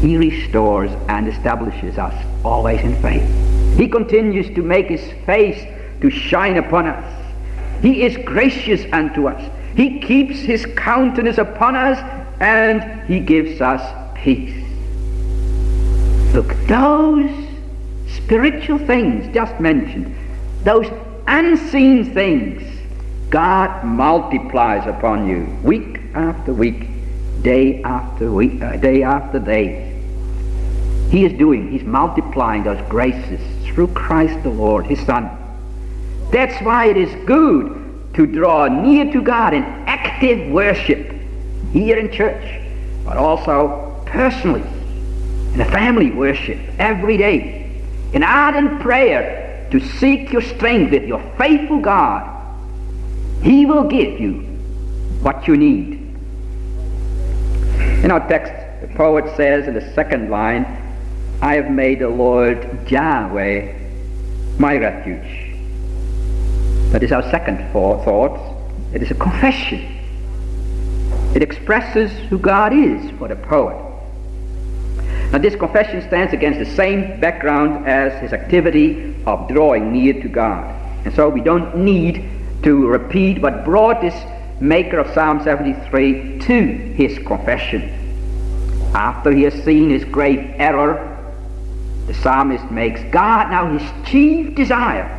He 0.00 0.16
restores 0.16 0.92
and 1.08 1.26
establishes 1.26 1.98
us 1.98 2.14
always 2.44 2.80
in 2.82 3.00
faith. 3.02 3.26
He 3.76 3.88
continues 3.88 4.54
to 4.54 4.62
make 4.62 4.86
his 4.86 5.02
face 5.24 5.60
to 6.00 6.10
shine 6.10 6.56
upon 6.58 6.86
us. 6.86 7.82
He 7.82 8.04
is 8.04 8.16
gracious 8.18 8.84
unto 8.92 9.26
us. 9.26 9.50
He 9.74 9.98
keeps 9.98 10.38
his 10.38 10.64
countenance 10.76 11.38
upon 11.38 11.74
us 11.74 11.98
and 12.40 13.02
he 13.08 13.18
gives 13.18 13.60
us 13.60 13.82
peace. 14.14 14.54
Look, 16.32 16.54
those 16.66 17.45
spiritual 18.26 18.78
things 18.78 19.32
just 19.32 19.58
mentioned, 19.60 20.12
those 20.64 20.86
unseen 21.28 22.12
things, 22.12 22.60
God 23.30 23.84
multiplies 23.84 24.84
upon 24.88 25.28
you 25.28 25.44
week 25.62 26.00
after 26.12 26.52
week, 26.52 26.88
day 27.42 27.80
after 27.84 28.32
week, 28.32 28.60
uh, 28.60 28.76
day 28.78 29.04
after 29.04 29.38
day. 29.38 30.02
He 31.08 31.24
is 31.24 31.38
doing, 31.38 31.70
He's 31.70 31.84
multiplying 31.84 32.64
those 32.64 32.80
graces 32.88 33.40
through 33.64 33.88
Christ 33.88 34.42
the 34.42 34.50
Lord, 34.50 34.86
his 34.86 34.98
Son. 35.06 35.30
That's 36.32 36.60
why 36.64 36.86
it 36.86 36.96
is 36.96 37.14
good 37.26 38.10
to 38.14 38.26
draw 38.26 38.66
near 38.66 39.12
to 39.12 39.22
God 39.22 39.54
in 39.54 39.62
active 39.86 40.50
worship 40.50 41.12
here 41.72 41.96
in 41.96 42.10
church, 42.10 42.60
but 43.04 43.16
also 43.16 44.02
personally 44.04 44.64
in 45.54 45.60
a 45.60 45.70
family 45.70 46.10
worship 46.10 46.58
every 46.78 47.16
day, 47.16 47.55
in 48.12 48.22
ardent 48.22 48.80
prayer 48.80 49.66
to 49.70 49.80
seek 49.80 50.32
your 50.32 50.42
strength 50.42 50.92
with 50.92 51.04
your 51.04 51.20
faithful 51.36 51.80
God. 51.80 52.32
He 53.42 53.66
will 53.66 53.84
give 53.84 54.20
you 54.20 54.40
what 55.22 55.46
you 55.46 55.56
need. 55.56 55.94
In 58.04 58.10
our 58.10 58.26
text, 58.28 58.52
the 58.80 58.94
poet 58.94 59.24
says 59.36 59.66
in 59.66 59.74
the 59.74 59.92
second 59.94 60.30
line, 60.30 60.64
I 61.42 61.54
have 61.54 61.70
made 61.70 61.98
the 61.98 62.08
Lord 62.08 62.90
Yahweh 62.90 63.74
my 64.58 64.76
refuge. 64.76 65.54
That 66.92 67.02
is 67.02 67.12
our 67.12 67.28
second 67.30 67.58
thought. 67.72 68.38
It 68.94 69.02
is 69.02 69.10
a 69.10 69.14
confession. 69.14 69.98
It 71.34 71.42
expresses 71.42 72.10
who 72.30 72.38
God 72.38 72.72
is 72.72 73.10
for 73.18 73.28
the 73.28 73.36
poet. 73.36 73.85
Now 75.32 75.38
this 75.38 75.56
confession 75.56 76.02
stands 76.02 76.32
against 76.32 76.58
the 76.58 76.76
same 76.76 77.20
background 77.20 77.86
as 77.86 78.20
his 78.20 78.32
activity 78.32 79.14
of 79.26 79.48
drawing 79.48 79.92
near 79.92 80.14
to 80.14 80.28
God. 80.28 80.74
And 81.04 81.14
so 81.14 81.28
we 81.28 81.40
don't 81.40 81.76
need 81.78 82.28
to 82.62 82.86
repeat 82.86 83.42
what 83.42 83.64
brought 83.64 84.00
this 84.00 84.14
maker 84.60 84.98
of 84.98 85.12
Psalm 85.12 85.42
73 85.42 86.38
to 86.38 86.62
his 86.96 87.18
confession. 87.18 87.82
After 88.94 89.30
he 89.30 89.42
has 89.42 89.54
seen 89.64 89.90
his 89.90 90.04
grave 90.04 90.54
error, 90.58 91.12
the 92.06 92.14
psalmist 92.14 92.70
makes 92.70 93.02
God 93.12 93.50
now 93.50 93.76
his 93.76 94.08
chief 94.08 94.54
desire. 94.54 95.12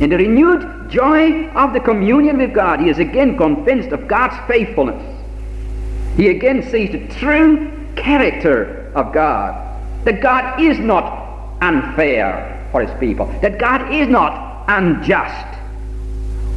In 0.00 0.10
the 0.10 0.18
renewed 0.18 0.90
joy 0.90 1.48
of 1.50 1.72
the 1.72 1.80
communion 1.80 2.38
with 2.38 2.52
God, 2.52 2.80
he 2.80 2.88
is 2.88 2.98
again 2.98 3.36
convinced 3.36 3.90
of 3.90 4.08
God's 4.08 4.36
faithfulness. 4.48 5.02
He 6.16 6.28
again 6.28 6.68
sees 6.68 6.90
the 6.90 7.06
true 7.14 7.70
character 7.94 8.83
of 8.94 9.12
God. 9.12 9.54
That 10.04 10.20
God 10.20 10.60
is 10.60 10.78
not 10.78 11.58
unfair 11.62 12.68
for 12.72 12.82
his 12.82 12.98
people. 13.00 13.26
That 13.40 13.58
God 13.58 13.92
is 13.92 14.08
not 14.08 14.64
unjust. 14.68 15.58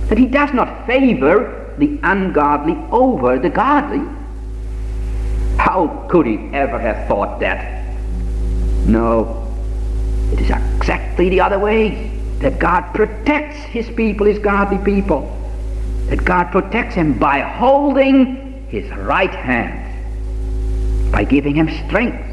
That 0.10 0.18
he 0.18 0.26
does 0.26 0.54
not 0.54 0.86
favor 0.86 1.76
the 1.78 2.00
ungodly 2.04 2.76
over 2.92 3.40
the 3.40 3.50
godly. 3.50 4.06
How 5.58 6.08
could 6.10 6.26
he 6.26 6.50
ever 6.54 6.80
have 6.80 7.08
thought 7.08 7.40
that? 7.40 7.96
No, 8.86 9.54
it 10.32 10.42
is 10.42 10.50
exactly 10.50 11.30
the 11.30 11.42
other 11.42 11.60
way. 11.60 12.12
That 12.40 12.60
God 12.60 12.94
protects 12.94 13.58
his 13.58 13.90
people, 13.90 14.28
his 14.28 14.40
godly 14.40 14.78
people. 14.78 15.34
That 16.10 16.24
God 16.24 16.52
protects 16.52 16.96
him 16.96 17.18
by 17.18 17.40
holding 17.40 18.66
his 18.70 18.90
right 18.92 19.34
hand, 19.34 21.12
by 21.12 21.24
giving 21.24 21.56
him 21.56 21.70
strength, 21.88 22.27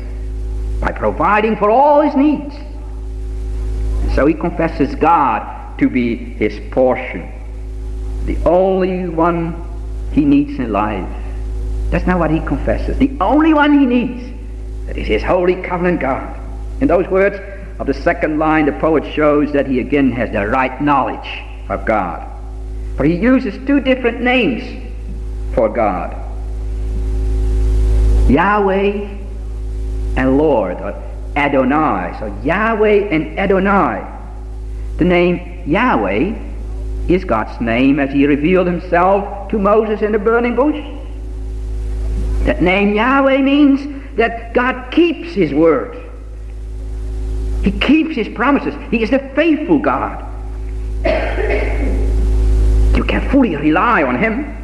by 0.84 0.92
providing 0.92 1.56
for 1.56 1.70
all 1.70 2.02
his 2.02 2.14
needs. 2.14 2.54
And 2.54 4.12
so 4.12 4.26
he 4.26 4.34
confesses 4.34 4.94
God 4.94 5.78
to 5.78 5.88
be 5.88 6.14
his 6.14 6.60
portion, 6.70 7.32
the 8.26 8.36
only 8.44 9.08
one 9.08 9.64
he 10.12 10.26
needs 10.26 10.58
in 10.58 10.72
life. 10.72 11.08
That's 11.90 12.06
not 12.06 12.18
what 12.18 12.30
he 12.30 12.40
confesses. 12.40 12.98
The 12.98 13.16
only 13.18 13.54
one 13.54 13.78
he 13.78 13.86
needs, 13.86 14.30
that 14.86 14.98
is 14.98 15.06
his 15.06 15.22
holy 15.22 15.56
covenant 15.62 16.00
God. 16.00 16.38
In 16.82 16.88
those 16.88 17.08
words 17.08 17.36
of 17.78 17.86
the 17.86 17.94
second 17.94 18.38
line, 18.38 18.66
the 18.66 18.72
poet 18.72 19.10
shows 19.14 19.52
that 19.52 19.66
he 19.66 19.80
again 19.80 20.12
has 20.12 20.30
the 20.32 20.46
right 20.46 20.80
knowledge 20.82 21.42
of 21.70 21.86
God. 21.86 22.30
For 22.98 23.04
he 23.04 23.16
uses 23.16 23.54
two 23.66 23.80
different 23.80 24.20
names 24.20 24.92
for 25.54 25.70
God. 25.70 26.14
Yahweh 28.28 29.13
and 30.16 30.38
Lord, 30.38 30.80
or 30.80 30.94
Adonai. 31.36 32.16
So 32.18 32.26
Yahweh 32.42 33.08
and 33.10 33.38
Adonai. 33.38 34.04
The 34.98 35.04
name 35.04 35.62
Yahweh 35.66 36.34
is 37.08 37.24
God's 37.24 37.60
name 37.60 37.98
as 37.98 38.12
he 38.12 38.26
revealed 38.26 38.66
himself 38.66 39.48
to 39.50 39.58
Moses 39.58 40.02
in 40.02 40.12
the 40.12 40.18
burning 40.18 40.54
bush. 40.54 40.82
That 42.46 42.62
name 42.62 42.94
Yahweh 42.94 43.38
means 43.38 44.16
that 44.16 44.54
God 44.54 44.90
keeps 44.90 45.32
his 45.32 45.52
word. 45.52 46.00
He 47.64 47.72
keeps 47.72 48.14
his 48.14 48.28
promises. 48.28 48.74
He 48.90 49.02
is 49.02 49.10
the 49.10 49.18
faithful 49.34 49.78
God. 49.78 50.20
You 52.96 53.04
can 53.04 53.28
fully 53.30 53.56
rely 53.56 54.02
on 54.02 54.18
him. 54.18 54.54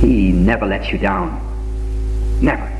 He 0.00 0.32
never 0.32 0.66
lets 0.66 0.90
you 0.90 0.98
down. 0.98 1.40
Never. 2.42 2.71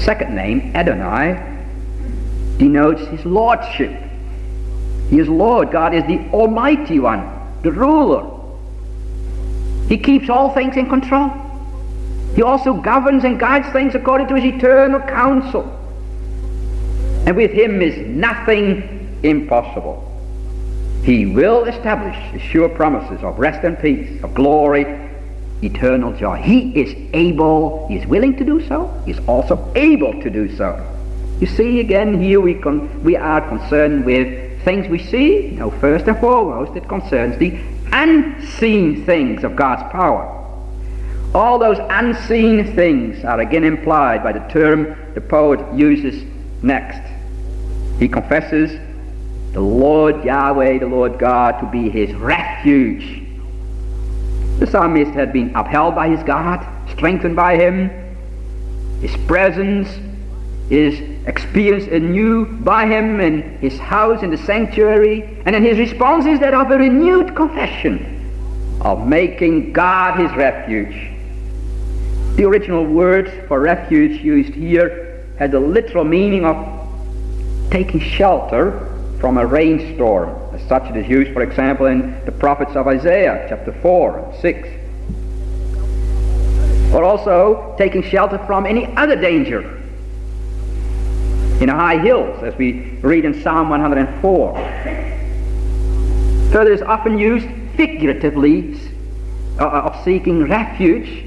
The 0.00 0.06
second 0.06 0.34
name, 0.34 0.72
Adonai, 0.74 1.58
denotes 2.56 3.02
his 3.08 3.22
lordship. 3.26 3.92
He 5.10 5.18
is 5.18 5.28
Lord. 5.28 5.70
God 5.70 5.92
is 5.92 6.02
the 6.04 6.20
Almighty 6.32 6.98
One, 6.98 7.30
the 7.60 7.70
ruler. 7.70 8.24
He 9.90 9.98
keeps 9.98 10.30
all 10.30 10.54
things 10.54 10.78
in 10.78 10.88
control. 10.88 11.30
He 12.34 12.40
also 12.40 12.72
governs 12.72 13.24
and 13.24 13.38
guides 13.38 13.68
things 13.74 13.94
according 13.94 14.28
to 14.28 14.36
his 14.36 14.54
eternal 14.54 15.00
counsel. 15.00 15.64
And 17.26 17.36
with 17.36 17.50
him 17.50 17.82
is 17.82 17.98
nothing 18.06 19.18
impossible. 19.22 20.06
He 21.04 21.26
will 21.26 21.64
establish 21.64 22.16
the 22.32 22.38
sure 22.38 22.70
promises 22.70 23.22
of 23.22 23.38
rest 23.38 23.64
and 23.64 23.78
peace, 23.78 24.24
of 24.24 24.32
glory, 24.32 25.09
eternal 25.62 26.12
joy. 26.12 26.36
He 26.36 26.70
is 26.80 26.96
able, 27.12 27.86
he 27.88 27.96
is 27.96 28.06
willing 28.06 28.36
to 28.36 28.44
do 28.44 28.66
so, 28.66 28.88
he 29.04 29.12
is 29.12 29.18
also 29.26 29.72
able 29.74 30.20
to 30.22 30.30
do 30.30 30.54
so. 30.56 30.86
You 31.40 31.46
see, 31.46 31.80
again, 31.80 32.20
here 32.20 32.40
we, 32.40 32.54
con- 32.54 33.02
we 33.02 33.16
are 33.16 33.40
concerned 33.48 34.04
with 34.04 34.62
things 34.62 34.88
we 34.88 34.98
see. 34.98 35.52
No, 35.52 35.70
first 35.70 36.06
and 36.06 36.18
foremost, 36.18 36.76
it 36.76 36.86
concerns 36.88 37.38
the 37.38 37.58
unseen 37.92 39.04
things 39.06 39.44
of 39.44 39.56
God's 39.56 39.90
power. 39.90 40.36
All 41.34 41.58
those 41.58 41.78
unseen 41.78 42.74
things 42.74 43.24
are 43.24 43.40
again 43.40 43.64
implied 43.64 44.22
by 44.22 44.32
the 44.32 44.46
term 44.48 44.96
the 45.14 45.20
poet 45.20 45.60
uses 45.74 46.24
next. 46.62 47.00
He 47.98 48.08
confesses 48.08 48.78
the 49.52 49.60
Lord 49.60 50.24
Yahweh, 50.24 50.78
the 50.78 50.86
Lord 50.86 51.18
God, 51.18 51.60
to 51.60 51.66
be 51.66 51.88
his 51.88 52.14
refuge. 52.14 53.29
The 54.60 54.66
psalmist 54.66 55.12
had 55.12 55.32
been 55.32 55.56
upheld 55.56 55.94
by 55.94 56.08
his 56.08 56.22
God, 56.22 56.64
strengthened 56.90 57.34
by 57.34 57.56
him. 57.56 57.88
His 59.00 59.16
presence 59.26 59.88
is 60.68 61.00
experienced 61.26 61.88
anew 61.88 62.44
by 62.44 62.86
him 62.86 63.20
in 63.20 63.58
his 63.58 63.78
house 63.78 64.22
in 64.22 64.30
the 64.30 64.36
sanctuary, 64.36 65.42
and 65.46 65.56
in 65.56 65.64
his 65.64 65.78
response 65.78 66.26
is 66.26 66.38
that 66.40 66.52
of 66.52 66.70
a 66.70 66.76
renewed 66.76 67.34
confession 67.34 68.78
of 68.82 69.08
making 69.08 69.72
God 69.72 70.20
his 70.20 70.30
refuge. 70.36 71.10
The 72.36 72.44
original 72.44 72.84
word 72.84 73.46
for 73.48 73.60
refuge 73.60 74.22
used 74.22 74.52
here 74.52 75.24
had 75.38 75.52
the 75.52 75.60
literal 75.60 76.04
meaning 76.04 76.44
of 76.44 77.70
taking 77.70 77.98
shelter 77.98 78.86
from 79.20 79.38
a 79.38 79.46
rainstorm, 79.46 80.28
such 80.70 80.88
it 80.88 80.96
is 80.96 81.08
used, 81.08 81.32
for 81.32 81.42
example, 81.42 81.86
in 81.86 82.24
the 82.26 82.30
prophets 82.30 82.76
of 82.76 82.86
Isaiah, 82.86 83.44
chapter 83.48 83.72
4 83.72 84.18
and 84.20 84.40
6. 84.40 84.68
Or 86.94 87.02
also 87.02 87.74
taking 87.76 88.04
shelter 88.04 88.38
from 88.46 88.66
any 88.66 88.86
other 88.94 89.16
danger 89.16 89.62
in 91.60 91.68
high 91.68 91.98
hills, 91.98 92.40
as 92.44 92.54
we 92.56 92.96
read 93.02 93.24
in 93.24 93.42
Psalm 93.42 93.68
104. 93.68 94.54
Further, 96.52 96.72
is 96.72 96.82
often 96.82 97.18
used 97.18 97.48
figuratively 97.76 98.78
uh, 99.58 99.66
of 99.66 100.04
seeking 100.04 100.48
refuge 100.48 101.24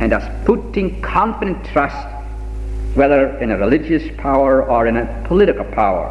and 0.00 0.12
thus 0.12 0.24
putting 0.46 1.02
confident 1.02 1.62
trust 1.66 2.08
whether 2.94 3.36
in 3.36 3.50
a 3.50 3.58
religious 3.58 4.10
power 4.16 4.64
or 4.66 4.86
in 4.86 4.96
a 4.96 5.24
political 5.28 5.66
power. 5.66 6.08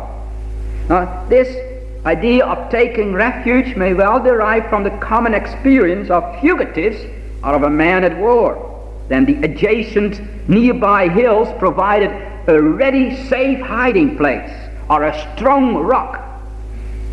Now, 0.88 1.26
this 1.28 1.75
idea 2.06 2.46
of 2.46 2.70
taking 2.70 3.14
refuge 3.14 3.76
may 3.76 3.94
well 3.94 4.22
derive 4.22 4.70
from 4.70 4.84
the 4.84 4.92
common 4.92 5.34
experience 5.34 6.10
of 6.10 6.40
fugitives 6.40 7.04
or 7.44 7.56
of 7.56 7.64
a 7.64 7.70
man 7.70 8.04
at 8.04 8.18
war. 8.18 8.72
Then 9.08 9.26
the 9.26 9.42
adjacent 9.44 10.22
nearby 10.48 11.10
hills 11.10 11.48
provided 11.58 12.12
a 12.48 12.62
ready, 12.62 13.16
safe 13.28 13.60
hiding 13.60 14.18
place 14.18 14.52
or 14.90 15.04
a 15.04 15.36
strong 15.36 15.76
rock 15.78 16.24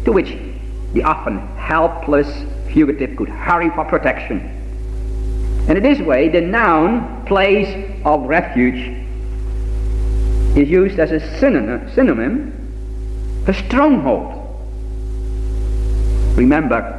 to 0.05 0.13
which 0.13 0.37
the 0.93 1.03
often 1.03 1.39
helpless 1.57 2.45
fugitive 2.71 3.17
could 3.17 3.29
hurry 3.29 3.71
for 3.71 3.85
protection. 3.85 4.41
And 5.69 5.79
in 5.79 5.83
this 5.83 6.01
way, 6.01 6.29
the 6.29 6.41
noun 6.41 7.25
place 7.25 8.01
of 8.05 8.25
refuge 8.25 8.99
is 10.57 10.69
used 10.69 10.99
as 10.99 11.13
a 11.13 11.21
synonym 11.39 12.53
for 13.47 13.53
stronghold. 13.55 14.42
Remember 16.35 16.99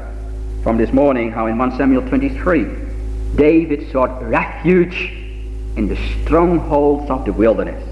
from 0.61 0.77
this 0.77 0.93
morning 0.93 1.31
how 1.31 1.47
in 1.47 1.57
1 1.57 1.75
Samuel 1.75 2.07
23 2.07 2.67
David 3.35 3.91
sought 3.91 4.21
refuge 4.23 5.11
in 5.75 5.87
the 5.87 5.97
strongholds 6.21 7.09
of 7.09 7.25
the 7.25 7.33
wilderness. 7.33 7.83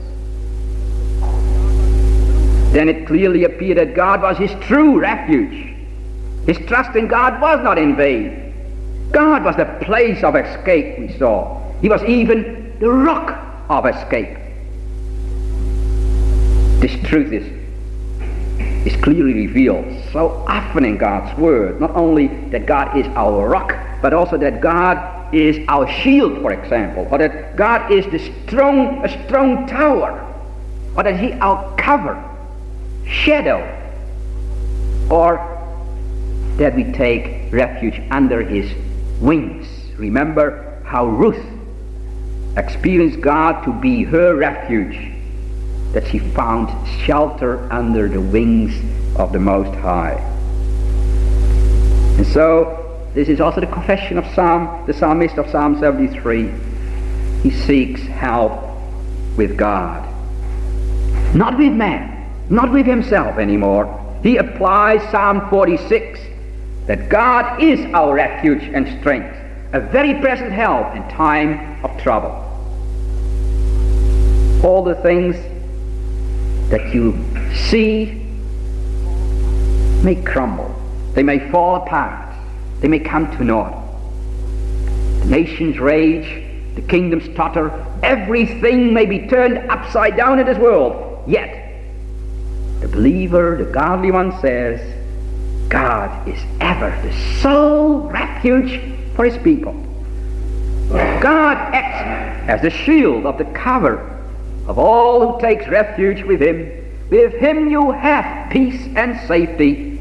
Then 2.74 2.88
it 2.88 3.08
clearly 3.08 3.44
appeared 3.44 3.80
that 3.80 3.96
God 3.96 4.22
was 4.22 4.38
his 4.38 4.52
true 4.64 5.00
refuge. 5.00 5.76
His 6.46 6.58
trust 6.68 6.96
in 6.96 7.08
God 7.08 7.42
was 7.42 7.62
not 7.64 7.78
in 7.78 7.96
vain. 7.96 8.54
God 9.12 9.44
was 9.44 9.56
the 9.56 9.66
place 9.82 10.24
of 10.24 10.36
escape, 10.36 11.00
we 11.00 11.18
saw. 11.18 11.60
He 11.82 11.90
was 11.90 12.04
even 12.04 12.78
the 12.80 12.90
rock 12.90 13.38
of 13.68 13.88
escape. 13.88 14.38
This 16.80 16.94
truth 17.10 17.34
is, 17.34 17.61
clearly 19.02 19.34
revealed 19.34 19.86
so 20.12 20.44
often 20.48 20.86
in 20.86 20.98
God's 20.98 21.38
Word. 21.38 21.80
Not 21.80 21.92
only 21.96 22.28
that 22.50 22.66
God 22.66 22.98
is 22.98 23.08
our 23.16 23.48
rock, 23.48 23.76
but 24.02 24.14
also 24.14 24.38
that 24.38 24.62
God 24.62 25.34
is 25.34 25.58
our 25.68 25.88
shield, 25.88 26.42
for 26.42 26.52
example, 26.52 27.08
or 27.12 27.18
that 27.18 27.56
God 27.56 27.92
is 27.92 28.06
the 28.08 28.20
strong, 28.20 29.04
a 29.06 29.26
strong 29.26 29.68
tower, 29.68 30.28
or 30.96 31.04
that 31.04 31.20
He 31.20 31.34
our 31.34 31.76
cover, 31.78 32.22
shadow, 33.06 33.60
or 35.10 35.38
that 36.58 36.76
we 36.76 36.84
take 36.92 37.52
refuge 37.52 38.02
under 38.12 38.42
His 38.42 38.72
wings. 39.20 39.68
Remember 39.98 40.82
how 40.86 41.06
Ruth 41.06 41.44
experienced 42.58 43.22
God 43.22 43.64
to 43.64 43.72
be 43.72 44.04
her 44.04 44.36
refuge 44.36 45.21
that 45.94 46.08
she 46.08 46.20
found 46.20 46.70
shelter 47.06 47.72
under 47.72 48.08
the 48.08 48.22
wings 48.22 48.74
of 49.18 49.32
the 49.34 49.40
Most 49.40 49.76
High. 49.80 50.14
And 52.18 52.26
so, 52.28 52.78
this 53.14 53.28
is 53.28 53.42
also 53.42 53.60
the 53.60 53.68
confession 53.68 54.18
of 54.18 54.26
Psalm, 54.34 54.86
the 54.88 54.94
psalmist 54.94 55.38
of 55.38 55.50
Psalm 55.50 55.80
73. 55.80 56.52
He 57.44 57.52
seeks 57.52 58.02
help 58.02 58.62
with 59.36 59.58
God. 59.58 60.08
Not 61.36 61.58
with 61.58 61.74
man, 61.74 62.30
not 62.50 62.72
with 62.72 62.86
himself 62.86 63.38
anymore. 63.38 63.98
He 64.24 64.38
applies 64.38 65.02
Psalm 65.12 65.50
46 65.50 66.20
that 66.88 67.10
God 67.10 67.62
is 67.62 67.80
our 67.94 68.14
refuge 68.14 68.64
and 68.64 69.00
strength, 69.00 69.36
a 69.74 69.80
very 69.80 70.20
present 70.22 70.52
help 70.52 70.96
in 70.96 71.02
time 71.10 71.84
of 71.84 72.02
trouble. 72.02 72.48
All 74.64 74.84
the 74.84 74.96
things 74.96 75.36
that 76.72 76.94
you 76.94 77.14
see 77.54 78.14
may 80.04 80.16
crumble. 80.16 80.74
They 81.14 81.22
may 81.22 81.52
fall 81.52 81.76
apart. 81.76 82.34
They 82.80 82.88
may 82.88 83.00
come 83.00 83.30
to 83.38 83.44
naught. 83.44 83.74
The 85.20 85.26
nations 85.26 85.78
rage. 85.80 86.48
The 86.76 86.82
kingdoms 86.82 87.28
totter. 87.36 87.86
Everything 88.02 88.94
may 88.94 89.06
be 89.06 89.28
turned 89.28 89.58
upside 89.70 90.16
down 90.16 90.40
in 90.40 90.46
this 90.46 90.58
world. 90.58 91.24
Yet, 91.28 91.82
the 92.80 92.88
believer, 92.88 93.58
the 93.64 93.72
godly 93.72 94.10
one 94.10 94.40
says, 94.40 94.80
God 95.70 96.28
is 96.28 96.40
ever 96.60 96.90
the 97.04 97.14
sole 97.42 98.10
refuge 98.10 98.82
for 99.16 99.26
his 99.26 99.38
people. 99.44 99.74
God 101.22 101.58
acts 101.58 102.50
as 102.50 102.62
the 102.62 102.70
shield 102.70 103.26
of 103.26 103.38
the 103.38 103.46
cover 103.46 104.11
of 104.72 104.80
all 104.80 105.34
who 105.34 105.42
takes 105.42 105.68
refuge 105.68 106.24
with 106.24 106.42
him. 106.42 106.72
With 107.10 107.34
him 107.34 107.70
you 107.70 107.92
have 107.92 108.50
peace 108.50 108.82
and 108.96 109.20
safety. 109.28 110.00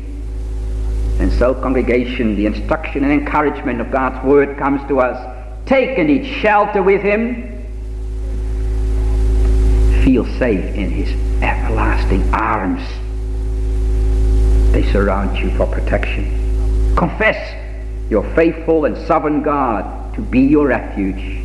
And 1.19 1.33
so, 1.33 1.55
congregation, 1.55 2.37
the 2.37 2.47
instruction 2.47 3.03
and 3.03 3.13
encouragement 3.13 3.81
of 3.81 3.91
God's 3.91 4.25
word 4.25 4.57
comes 4.57 4.81
to 4.87 5.01
us. 5.01 5.19
Take 5.67 5.99
and 5.99 6.09
eat 6.09 6.25
shelter 6.25 6.85
with 6.85 7.03
him. 7.03 7.67
Feel 10.05 10.25
safe 10.39 10.65
in 10.77 10.89
his 10.89 11.11
everlasting 11.43 12.33
arms. 12.33 12.81
They 14.73 14.89
surround 14.93 15.37
you 15.37 15.51
for 15.57 15.67
protection. 15.67 16.95
Confess 16.95 17.57
your 18.09 18.23
faithful 18.37 18.85
and 18.85 18.97
sovereign 19.09 19.43
God 19.43 20.15
to 20.15 20.21
be 20.23 20.43
your 20.43 20.69
refuge. 20.69 21.43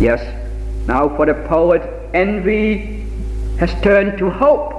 Yes, 0.00 0.35
now 0.86 1.08
for 1.16 1.26
the 1.26 1.34
poet, 1.48 1.82
envy 2.14 3.06
has 3.58 3.72
turned 3.82 4.18
to 4.18 4.30
hope. 4.30 4.74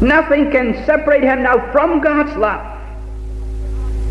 Nothing 0.00 0.50
can 0.50 0.84
separate 0.84 1.22
him 1.22 1.42
now 1.42 1.72
from 1.72 2.00
God's 2.00 2.36
love. 2.36 2.70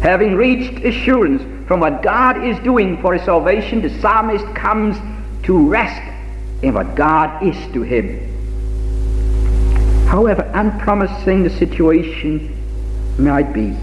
Having 0.01 0.35
reached 0.35 0.83
assurance 0.83 1.41
from 1.67 1.79
what 1.79 2.01
God 2.01 2.43
is 2.43 2.57
doing 2.59 3.01
for 3.01 3.13
his 3.13 3.23
salvation, 3.23 3.81
the 3.81 3.89
psalmist 4.01 4.45
comes 4.55 4.97
to 5.45 5.67
rest 5.69 6.01
in 6.61 6.73
what 6.73 6.95
God 6.95 7.43
is 7.43 7.55
to 7.73 7.83
him. 7.83 8.29
However 10.07 10.49
unpromising 10.53 11.43
the 11.43 11.49
situation 11.49 12.55
might 13.17 13.51
be, 13.53 13.75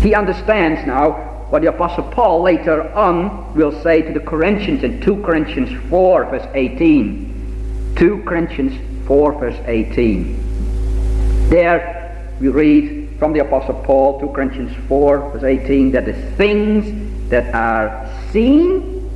he 0.00 0.14
understands 0.14 0.86
now 0.86 1.25
what 1.50 1.62
the 1.62 1.68
Apostle 1.68 2.04
Paul 2.04 2.42
later 2.42 2.92
on 2.92 3.54
will 3.54 3.72
say 3.82 4.02
to 4.02 4.12
the 4.12 4.20
Corinthians 4.20 4.82
in 4.82 5.00
2 5.00 5.22
Corinthians 5.22 5.70
4 5.88 6.24
verse 6.26 6.46
18. 6.54 7.94
2 7.96 8.22
Corinthians 8.24 9.06
4 9.06 9.38
verse 9.38 9.58
18. 9.66 11.48
There 11.48 12.36
we 12.40 12.48
read 12.48 13.16
from 13.18 13.32
the 13.32 13.40
Apostle 13.40 13.74
Paul, 13.84 14.20
2 14.20 14.28
Corinthians 14.28 14.76
4 14.88 15.30
verse 15.30 15.44
18, 15.44 15.92
that 15.92 16.04
the 16.04 16.12
things 16.36 17.30
that 17.30 17.54
are 17.54 18.12
seen, 18.32 19.08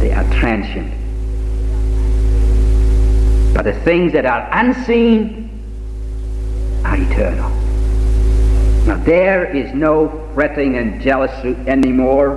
they 0.00 0.12
are 0.12 0.24
transient. 0.32 0.94
But 3.54 3.64
the 3.64 3.78
things 3.84 4.12
that 4.14 4.24
are 4.24 4.48
unseen 4.52 5.50
are 6.84 6.96
eternal. 6.96 7.50
Now 8.86 8.96
there 9.04 9.44
is 9.54 9.74
no 9.74 10.19
fretting 10.34 10.76
and 10.76 11.00
jealousy 11.00 11.56
anymore. 11.66 12.36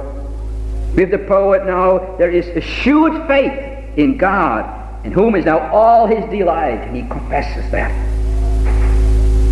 With 0.96 1.12
the 1.12 1.20
poet 1.20 1.66
now, 1.66 2.16
there 2.18 2.30
is 2.30 2.48
assured 2.50 3.28
faith 3.28 3.98
in 3.98 4.18
God, 4.18 5.06
in 5.06 5.12
whom 5.12 5.36
is 5.36 5.46
now 5.46 5.72
all 5.72 6.08
his 6.08 6.24
delight, 6.30 6.80
and 6.82 6.96
he 6.96 7.02
confesses 7.04 7.70
that. 7.72 7.92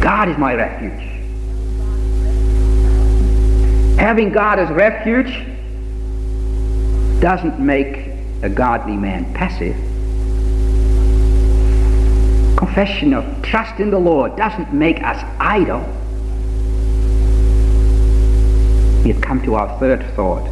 God 0.01 0.29
is 0.29 0.37
my 0.37 0.53
refuge. 0.53 1.07
Having 3.99 4.31
God 4.31 4.59
as 4.59 4.69
refuge 4.69 5.31
doesn't 7.21 7.59
make 7.59 8.09
a 8.41 8.49
godly 8.49 8.97
man 8.97 9.31
passive. 9.33 9.75
Confession 12.57 13.13
of 13.13 13.41
trust 13.43 13.79
in 13.79 13.91
the 13.91 13.99
Lord 13.99 14.35
doesn't 14.35 14.73
make 14.73 15.03
us 15.03 15.23
idle. 15.39 15.81
We 19.03 19.11
have 19.11 19.21
come 19.21 19.41
to 19.43 19.55
our 19.55 19.79
third 19.79 20.05
thought 20.15 20.45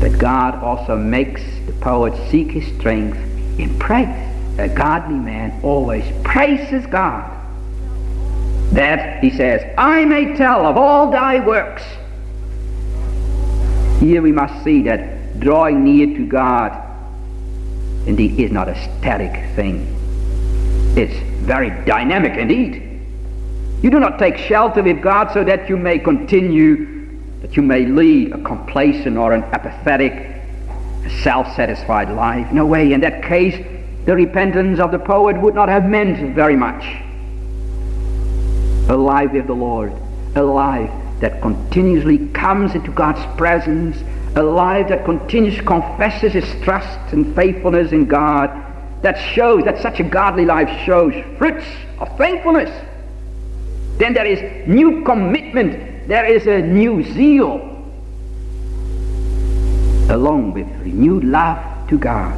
that 0.00 0.16
God 0.18 0.54
also 0.62 0.96
makes 0.96 1.42
the 1.66 1.72
poet 1.74 2.14
seek 2.30 2.52
his 2.52 2.66
strength 2.78 3.18
in 3.58 3.78
praise. 3.78 4.08
A 4.58 4.68
godly 4.68 5.18
man 5.18 5.60
always 5.62 6.04
praises 6.24 6.86
God. 6.86 7.34
That, 8.72 9.22
he 9.22 9.30
says, 9.30 9.74
I 9.76 10.04
may 10.04 10.36
tell 10.36 10.66
of 10.66 10.76
all 10.76 11.10
thy 11.10 11.44
works. 11.44 11.82
Here 14.00 14.22
we 14.22 14.32
must 14.32 14.64
see 14.64 14.82
that 14.82 15.40
drawing 15.40 15.84
near 15.84 16.06
to 16.06 16.26
God 16.26 16.84
indeed 18.06 18.40
is 18.40 18.50
not 18.50 18.68
a 18.68 18.98
static 18.98 19.54
thing. 19.54 19.94
It's 20.96 21.14
very 21.44 21.70
dynamic 21.84 22.38
indeed. 22.38 23.04
You 23.82 23.90
do 23.90 24.00
not 24.00 24.18
take 24.18 24.38
shelter 24.38 24.82
with 24.82 25.02
God 25.02 25.32
so 25.32 25.44
that 25.44 25.68
you 25.68 25.76
may 25.76 25.98
continue 25.98 26.97
that 27.42 27.56
you 27.56 27.62
may 27.62 27.86
lead 27.86 28.32
a 28.32 28.42
complacent 28.42 29.16
or 29.16 29.32
an 29.32 29.44
apathetic, 29.44 30.34
self-satisfied 31.22 32.10
life. 32.10 32.50
No 32.52 32.66
way. 32.66 32.92
In 32.92 33.00
that 33.00 33.22
case, 33.22 33.54
the 34.04 34.14
repentance 34.14 34.80
of 34.80 34.90
the 34.90 34.98
poet 34.98 35.40
would 35.40 35.54
not 35.54 35.68
have 35.68 35.84
meant 35.84 36.34
very 36.34 36.56
much. 36.56 36.84
A 38.88 38.96
life 38.96 39.32
with 39.32 39.46
the 39.46 39.54
Lord, 39.54 39.92
a 40.34 40.42
life 40.42 40.90
that 41.20 41.42
continuously 41.42 42.28
comes 42.28 42.74
into 42.74 42.90
God's 42.90 43.24
presence, 43.36 43.96
a 44.34 44.42
life 44.42 44.88
that 44.88 45.04
continuously 45.04 45.64
confesses 45.64 46.32
his 46.32 46.44
trust 46.62 47.12
and 47.12 47.34
faithfulness 47.34 47.92
in 47.92 48.06
God, 48.06 48.50
that 49.02 49.16
shows, 49.34 49.64
that 49.64 49.80
such 49.80 50.00
a 50.00 50.04
godly 50.04 50.44
life 50.44 50.70
shows 50.84 51.12
fruits 51.36 51.66
of 51.98 52.16
thankfulness. 52.16 52.70
Then 53.98 54.14
there 54.14 54.26
is 54.26 54.68
new 54.68 55.02
commitment 55.04 55.97
there 56.08 56.24
is 56.24 56.46
a 56.46 56.62
new 56.62 57.04
zeal 57.04 57.56
along 60.08 60.54
with 60.54 60.66
renewed 60.80 61.22
love 61.22 61.86
to 61.86 61.98
God. 61.98 62.34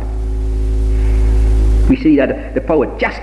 We 1.89 1.97
see 1.97 2.17
that 2.17 2.53
the 2.57 2.61
poet 2.61 2.99
just 2.99 3.21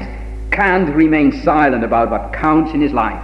can't 0.50 0.90
remain 0.96 1.34
silent 1.44 1.84
about 1.84 2.10
what 2.10 2.32
counts 2.32 2.74
in 2.74 2.80
his 2.80 2.94
life. 2.94 3.22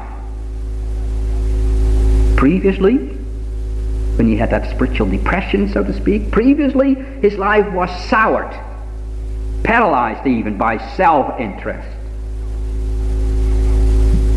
Previously, 2.36 2.98
when 4.18 4.28
he 4.28 4.36
had 4.36 4.50
that 4.50 4.70
spiritual 4.70 5.10
depression, 5.10 5.70
so 5.70 5.82
to 5.82 5.94
speak, 5.94 6.30
previously 6.30 6.96
his 7.22 7.36
life 7.36 7.72
was 7.72 7.90
soured, 8.10 8.54
paralyzed 9.64 10.28
even 10.28 10.58
by 10.58 10.78
self 10.98 11.40
interest. 11.40 11.88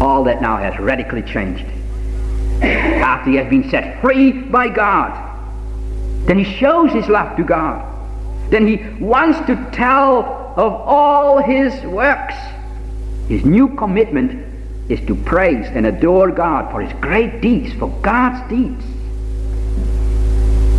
All 0.00 0.22
that 0.22 0.40
now 0.40 0.56
has 0.58 0.78
radically 0.78 1.22
changed. 1.22 1.66
After 3.06 3.30
he 3.30 3.36
has 3.36 3.48
been 3.48 3.70
set 3.70 4.00
free 4.00 4.32
by 4.32 4.68
God, 4.68 5.12
then 6.26 6.40
he 6.40 6.44
shows 6.58 6.90
his 6.90 7.06
love 7.06 7.36
to 7.36 7.44
God. 7.44 7.80
Then 8.50 8.66
he 8.66 8.78
wants 8.98 9.38
to 9.46 9.54
tell 9.70 10.24
of 10.56 10.72
all 10.72 11.40
his 11.40 11.72
works. 11.84 12.34
His 13.28 13.44
new 13.44 13.68
commitment 13.76 14.44
is 14.90 14.98
to 15.06 15.14
praise 15.14 15.66
and 15.66 15.86
adore 15.86 16.32
God 16.32 16.72
for 16.72 16.80
his 16.80 16.92
great 17.00 17.40
deeds, 17.40 17.72
for 17.74 17.90
God's 18.02 18.50
deeds. 18.50 18.84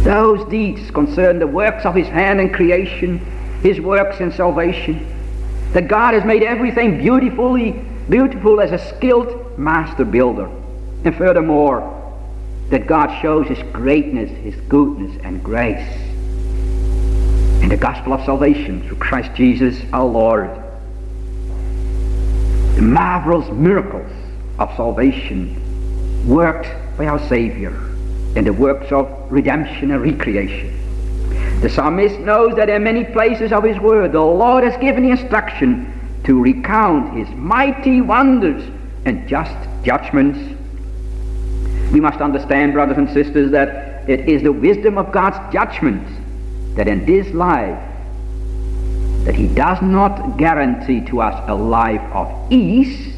Those 0.03 0.43
deeds 0.49 0.91
concern 0.91 1.39
the 1.39 1.47
works 1.47 1.85
of 1.85 1.95
his 1.95 2.09
hand 2.09 2.41
in 2.41 2.51
creation, 2.51 3.19
his 3.61 3.79
works 3.79 4.19
in 4.19 4.33
salvation. 4.33 5.07
That 5.71 5.87
God 5.87 6.13
has 6.13 6.25
made 6.25 6.43
everything 6.43 6.97
beautifully 6.97 7.71
beautiful 8.09 8.59
as 8.59 8.73
a 8.73 8.95
skilled 8.97 9.57
master 9.57 10.03
builder. 10.03 10.49
And 11.05 11.15
furthermore, 11.15 11.96
that 12.69 12.87
God 12.87 13.21
shows 13.21 13.47
his 13.47 13.61
greatness, 13.71 14.29
his 14.29 14.55
goodness 14.67 15.17
and 15.23 15.43
grace 15.43 15.87
in 17.61 17.69
the 17.69 17.77
gospel 17.77 18.13
of 18.13 18.23
salvation 18.23 18.87
through 18.87 18.97
Christ 18.97 19.31
Jesus 19.35 19.81
our 19.91 20.05
Lord. 20.05 20.49
The 22.75 22.81
marvelous 22.81 23.49
miracles 23.51 24.11
of 24.59 24.73
salvation 24.75 26.27
worked 26.27 26.67
by 26.97 27.07
our 27.07 27.19
Savior 27.27 27.71
in 28.35 28.43
the 28.43 28.53
works 28.53 28.91
of 28.91 29.09
redemption 29.31 29.91
and 29.91 30.01
recreation. 30.01 30.73
The 31.61 31.69
psalmist 31.69 32.19
knows 32.19 32.55
that 32.55 32.69
in 32.69 32.83
many 32.83 33.03
places 33.03 33.51
of 33.51 33.63
his 33.63 33.79
word 33.79 34.11
the 34.11 34.21
Lord 34.21 34.63
has 34.63 34.77
given 34.77 35.05
instruction 35.05 35.91
to 36.23 36.39
recount 36.39 37.17
his 37.17 37.27
mighty 37.29 38.01
wonders 38.01 38.63
and 39.05 39.27
just 39.27 39.55
judgments. 39.83 40.56
We 41.91 41.99
must 41.99 42.19
understand, 42.19 42.73
brothers 42.73 42.97
and 42.97 43.09
sisters, 43.09 43.51
that 43.51 44.09
it 44.09 44.27
is 44.27 44.43
the 44.43 44.51
wisdom 44.51 44.97
of 44.97 45.11
God's 45.11 45.37
judgment 45.53 46.05
that 46.75 46.87
in 46.87 47.05
this 47.05 47.27
life 47.33 47.77
that 49.25 49.35
he 49.35 49.47
does 49.47 49.81
not 49.81 50.37
guarantee 50.37 51.01
to 51.01 51.21
us 51.21 51.43
a 51.49 51.55
life 51.55 52.01
of 52.13 52.51
ease, 52.51 53.13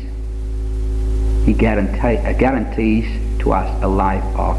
he 1.46 1.54
guarantee, 1.54 2.18
uh, 2.18 2.34
guarantees 2.34 3.06
to 3.42 3.54
us 3.54 3.84
a 3.84 3.88
life 3.88 4.24
of 4.36 4.58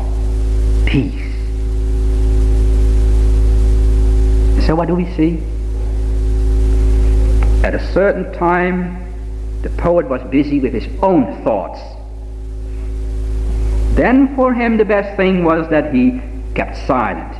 peace. 0.87 1.27
So 4.67 4.77
what 4.77 4.87
do 4.87 4.95
we 4.95 5.07
see? 5.17 5.43
At 7.65 7.75
a 7.75 7.93
certain 7.93 8.33
time, 8.35 9.05
the 9.63 9.71
poet 9.71 10.09
was 10.09 10.23
busy 10.31 10.61
with 10.61 10.73
his 10.73 10.87
own 11.03 11.43
thoughts. 11.43 11.81
Then 13.95 14.35
for 14.37 14.55
him 14.55 14.77
the 14.77 14.85
best 14.85 15.17
thing 15.17 15.45
was 15.45 15.69
that 15.71 15.93
he 15.93 16.21
kept 16.55 16.77
silent. 16.87 17.37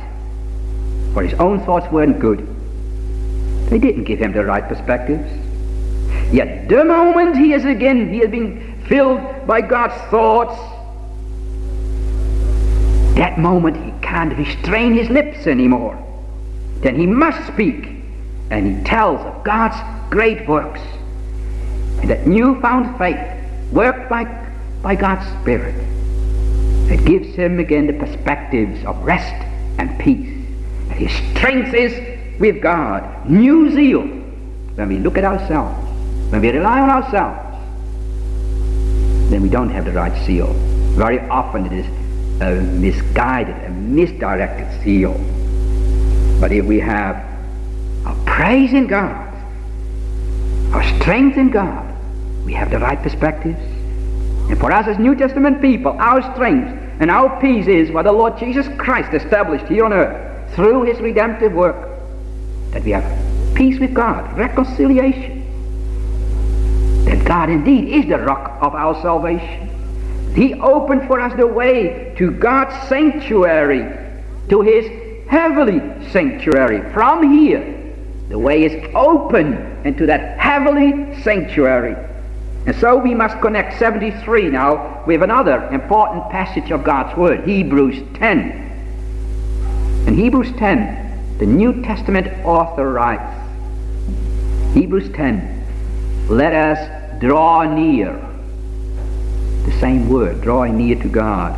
For 1.13 1.23
his 1.23 1.33
own 1.39 1.59
thoughts 1.65 1.91
weren't 1.91 2.19
good. 2.19 2.47
They 3.69 3.79
didn't 3.79 4.03
give 4.03 4.19
him 4.19 4.31
the 4.31 4.43
right 4.45 4.67
perspectives. 4.67 5.29
Yet 6.33 6.69
the 6.69 6.83
moment 6.85 7.37
he 7.37 7.53
is 7.53 7.65
again, 7.65 8.13
he 8.13 8.19
has 8.19 8.29
been 8.29 8.83
filled 8.87 9.47
by 9.47 9.61
God's 9.61 9.95
thoughts, 10.09 10.57
that 13.15 13.37
moment 13.37 13.77
he 13.77 13.91
can't 14.01 14.37
restrain 14.37 14.93
his 14.93 15.09
lips 15.09 15.47
anymore. 15.47 15.97
Then 16.79 16.95
he 16.95 17.05
must 17.05 17.45
speak, 17.47 17.89
and 18.49 18.77
he 18.77 18.83
tells 18.83 19.21
of 19.21 19.43
God's 19.43 19.77
great 20.09 20.47
works. 20.47 20.81
And 22.01 22.09
that 22.09 22.25
newfound 22.25 22.97
faith, 22.97 23.19
worked 23.71 24.09
by, 24.09 24.25
by 24.81 24.95
God's 24.95 25.27
Spirit, 25.41 25.75
that 26.91 27.05
gives 27.05 27.33
him 27.35 27.57
again 27.57 27.87
the 27.87 27.93
perspectives 27.93 28.83
of 28.83 29.01
rest 29.01 29.33
and 29.79 29.97
peace. 29.97 30.27
And 30.89 30.99
his 30.99 31.11
strength 31.31 31.73
is 31.73 32.37
with 32.37 32.61
God. 32.61 33.29
New 33.29 33.71
zeal. 33.71 34.01
When 34.01 34.89
we 34.89 34.97
look 34.97 35.17
at 35.17 35.23
ourselves, 35.23 35.79
when 36.31 36.41
we 36.41 36.49
rely 36.49 36.81
on 36.81 36.89
ourselves, 36.89 37.39
then 39.31 39.41
we 39.41 39.47
don't 39.47 39.69
have 39.69 39.85
the 39.85 39.93
right 39.93 40.13
zeal. 40.25 40.51
Very 40.97 41.21
often 41.29 41.65
it 41.65 41.71
is 41.71 41.85
a 42.41 42.61
misguided, 42.61 43.55
a 43.63 43.69
misdirected 43.69 44.83
zeal. 44.83 45.13
But 46.41 46.51
if 46.51 46.65
we 46.65 46.81
have 46.81 47.15
our 48.05 48.15
praise 48.25 48.73
in 48.73 48.87
God, 48.87 49.33
our 50.73 50.83
strength 50.99 51.37
in 51.37 51.51
God, 51.51 51.87
we 52.45 52.51
have 52.51 52.69
the 52.69 52.79
right 52.79 53.01
perspectives. 53.01 53.61
And 54.49 54.59
for 54.59 54.73
us 54.73 54.87
as 54.87 54.99
New 54.99 55.15
Testament 55.15 55.61
people, 55.61 55.93
our 55.93 56.21
strength 56.33 56.80
and 57.01 57.09
our 57.09 57.41
peace 57.41 57.65
is 57.65 57.89
what 57.89 58.05
the 58.05 58.11
Lord 58.11 58.37
Jesus 58.37 58.67
Christ 58.77 59.11
established 59.15 59.65
here 59.65 59.85
on 59.85 59.91
earth 59.91 60.53
through 60.53 60.83
his 60.83 60.99
redemptive 60.99 61.51
work. 61.51 61.89
That 62.73 62.83
we 62.83 62.91
have 62.91 63.55
peace 63.55 63.79
with 63.79 63.91
God, 63.91 64.37
reconciliation. 64.37 65.39
That 67.05 67.25
God 67.25 67.49
indeed 67.49 67.89
is 67.89 68.07
the 68.07 68.19
rock 68.19 68.55
of 68.61 68.75
our 68.75 68.93
salvation. 69.01 69.67
He 70.35 70.53
opened 70.53 71.07
for 71.07 71.19
us 71.19 71.35
the 71.35 71.47
way 71.47 72.13
to 72.19 72.29
God's 72.29 72.87
sanctuary, 72.87 73.79
to 74.49 74.61
his 74.61 74.85
heavenly 75.27 75.79
sanctuary. 76.11 76.87
From 76.93 77.33
here, 77.33 77.95
the 78.29 78.37
way 78.37 78.63
is 78.63 78.91
open 78.93 79.55
into 79.85 80.05
that 80.05 80.37
heavenly 80.37 81.19
sanctuary. 81.23 81.95
And 82.65 82.75
so 82.75 82.95
we 82.95 83.15
must 83.15 83.41
connect 83.41 83.79
73 83.79 84.49
now 84.49 85.03
with 85.07 85.23
another 85.23 85.67
important 85.69 86.29
passage 86.29 86.71
of 86.71 86.83
God's 86.83 87.17
Word, 87.17 87.47
Hebrews 87.47 88.03
10. 88.15 90.05
In 90.07 90.15
Hebrews 90.15 90.51
10, 90.57 91.37
the 91.39 91.47
New 91.47 91.81
Testament 91.81 92.27
author 92.45 92.91
writes, 92.91 93.33
Hebrews 94.75 95.11
10, 95.13 96.27
let 96.29 96.53
us 96.53 97.19
draw 97.19 97.63
near. 97.63 98.13
The 99.65 99.71
same 99.79 100.07
word, 100.07 100.41
drawing 100.41 100.77
near 100.77 101.01
to 101.01 101.09
God. 101.09 101.57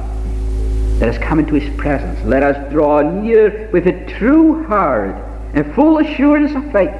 Let 1.01 1.09
us 1.09 1.17
come 1.17 1.39
into 1.39 1.55
His 1.55 1.75
presence. 1.77 2.23
Let 2.25 2.43
us 2.43 2.71
draw 2.71 3.01
near 3.01 3.69
with 3.73 3.87
a 3.87 4.05
true 4.17 4.65
heart 4.67 5.15
and 5.53 5.75
full 5.75 5.97
assurance 5.97 6.55
of 6.55 6.71
faith, 6.71 6.95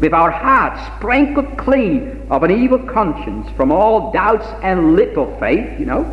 with 0.00 0.14
our 0.14 0.30
hearts 0.30 0.80
sprinkled 0.96 1.58
clean 1.58 2.19
of 2.30 2.44
an 2.44 2.50
evil 2.50 2.78
conscience 2.78 3.48
from 3.56 3.72
all 3.72 4.12
doubts 4.12 4.46
and 4.62 4.94
little 4.94 5.36
faith, 5.38 5.78
you 5.78 5.86
know. 5.86 6.04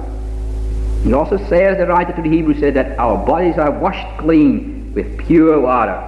He 1.04 1.14
also 1.14 1.38
says, 1.48 1.78
the 1.78 1.86
writer 1.86 2.12
to 2.14 2.22
the 2.22 2.30
Hebrews 2.30 2.60
said 2.60 2.74
that 2.74 2.98
our 2.98 3.24
bodies 3.24 3.58
are 3.58 3.72
washed 3.72 4.18
clean 4.18 4.94
with 4.94 5.18
pure 5.20 5.62
water. 5.62 6.04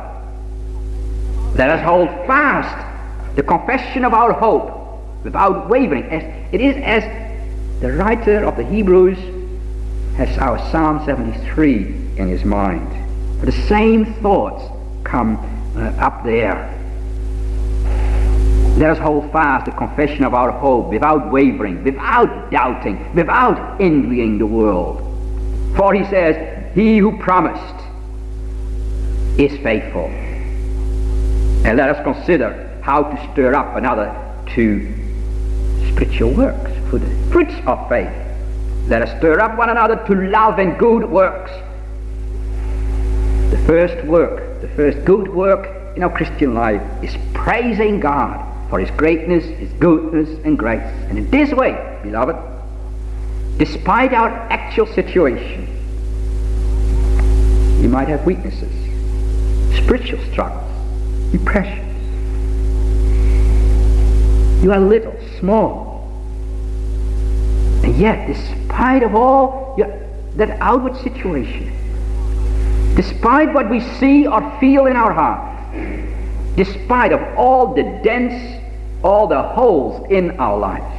Let 1.55 1.69
us 1.69 1.85
hold 1.85 2.09
fast 2.25 3.35
the 3.35 3.43
confession 3.43 4.03
of 4.03 4.13
our 4.13 4.33
hope 4.33 5.23
without 5.23 5.69
wavering. 5.69 6.03
As 6.05 6.23
it 6.51 6.59
is 6.59 6.75
as 6.77 7.03
the 7.81 7.93
writer 7.93 8.43
of 8.43 8.57
the 8.57 8.65
Hebrews 8.65 9.17
has 10.17 10.37
our 10.39 10.57
Psalm 10.71 11.05
73 11.05 12.17
in 12.17 12.27
his 12.27 12.43
mind. 12.43 12.89
The 13.41 13.51
same 13.51 14.15
thoughts 14.15 14.63
come 15.03 15.37
uh, 15.77 15.91
up 16.03 16.23
there. 16.23 16.75
Let 18.79 18.91
us 18.91 18.97
hold 18.97 19.29
fast 19.33 19.65
the 19.65 19.71
confession 19.71 20.23
of 20.23 20.33
our 20.33 20.51
hope 20.51 20.87
without 20.87 21.29
wavering, 21.33 21.83
without 21.83 22.49
doubting, 22.49 23.13
without 23.13 23.81
envying 23.81 24.37
the 24.37 24.45
world. 24.45 25.01
For 25.75 25.93
he 25.93 26.05
says, 26.05 26.73
He 26.73 26.97
who 26.97 27.17
promised 27.17 27.75
is 29.37 29.51
faithful. 29.63 30.05
And 31.65 31.75
let 31.75 31.89
us 31.89 32.01
consider 32.05 32.79
how 32.81 33.03
to 33.03 33.33
stir 33.33 33.53
up 33.53 33.75
another 33.75 34.15
to 34.55 34.79
spiritual 35.91 36.31
works 36.31 36.71
for 36.89 36.99
the 36.99 37.31
fruits 37.33 37.55
of 37.65 37.89
faith. 37.89 38.13
Let 38.87 39.01
us 39.01 39.09
stir 39.19 39.41
up 39.41 39.57
one 39.57 39.71
another 39.71 39.97
to 40.07 40.15
love 40.29 40.57
and 40.57 40.79
good 40.79 41.03
works. 41.03 41.51
The 43.51 43.61
first 43.67 44.07
work, 44.07 44.61
the 44.61 44.69
first 44.69 45.03
good 45.03 45.27
work 45.27 45.97
in 45.97 46.03
our 46.03 46.15
Christian 46.15 46.53
life 46.53 46.81
is 47.03 47.13
praising 47.33 47.99
God 47.99 48.45
for 48.69 48.79
His 48.79 48.91
greatness, 48.91 49.43
His 49.45 49.71
goodness, 49.73 50.29
and 50.45 50.57
grace. 50.57 50.81
And 51.09 51.17
in 51.17 51.29
this 51.29 51.51
way, 51.51 51.99
beloved, 52.03 52.35
despite 53.57 54.13
our 54.13 54.29
actual 54.29 54.85
situation, 54.87 55.67
we 57.81 57.87
might 57.87 58.07
have 58.07 58.25
weaknesses, 58.25 58.71
spiritual 59.75 60.19
struggles. 60.31 60.65
Precious. 61.45 61.85
You 64.63 64.73
are 64.73 64.79
little, 64.79 65.15
small. 65.39 66.11
And 67.83 67.95
yet, 67.95 68.27
despite 68.27 69.03
of 69.03 69.15
all 69.15 69.75
your, 69.77 69.87
that 70.35 70.59
outward 70.59 70.97
situation, 70.97 71.71
despite 72.95 73.53
what 73.53 73.69
we 73.69 73.79
see 73.79 74.27
or 74.27 74.41
feel 74.59 74.87
in 74.87 74.97
our 74.97 75.13
heart, 75.13 76.57
despite 76.57 77.13
of 77.13 77.21
all 77.37 77.73
the 77.73 77.83
dents, 78.03 78.58
all 79.03 79.27
the 79.27 79.41
holes 79.41 80.05
in 80.09 80.39
our 80.39 80.57
lives, 80.57 80.95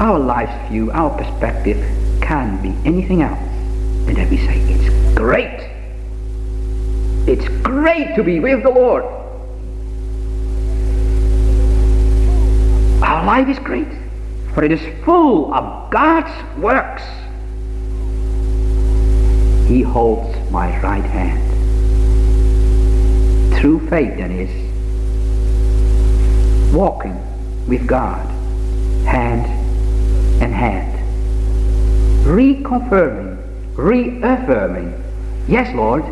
our 0.00 0.18
life's 0.18 0.68
view, 0.68 0.90
our 0.92 1.16
perspective 1.16 1.78
can 2.20 2.60
be 2.60 2.74
anything 2.86 3.22
else 3.22 3.38
than 4.04 4.14
that 4.14 4.28
we 4.28 4.36
say, 4.36 4.58
it's 4.60 5.16
great. 5.16 5.70
It's 7.26 7.48
great 7.62 8.14
to 8.16 8.22
be 8.22 8.38
with 8.38 8.62
the 8.62 8.70
Lord. 8.70 9.04
Our 13.02 13.24
life 13.24 13.48
is 13.48 13.58
great, 13.58 13.88
for 14.52 14.62
it 14.64 14.72
is 14.72 14.80
full 15.04 15.52
of 15.54 15.90
God's 15.90 16.30
works. 16.58 17.02
He 19.66 19.82
holds 19.82 20.38
my 20.50 20.80
right 20.80 21.04
hand. 21.04 21.42
True 23.58 23.80
faith, 23.88 24.16
then, 24.16 24.30
is 24.30 24.65
walking 26.72 27.16
with 27.66 27.86
God, 27.86 28.26
hand 29.06 29.46
in 30.42 30.52
hand, 30.52 30.92
reconfirming, 32.26 33.36
reaffirming, 33.76 35.02
yes, 35.48 35.74
Lord, 35.74 36.04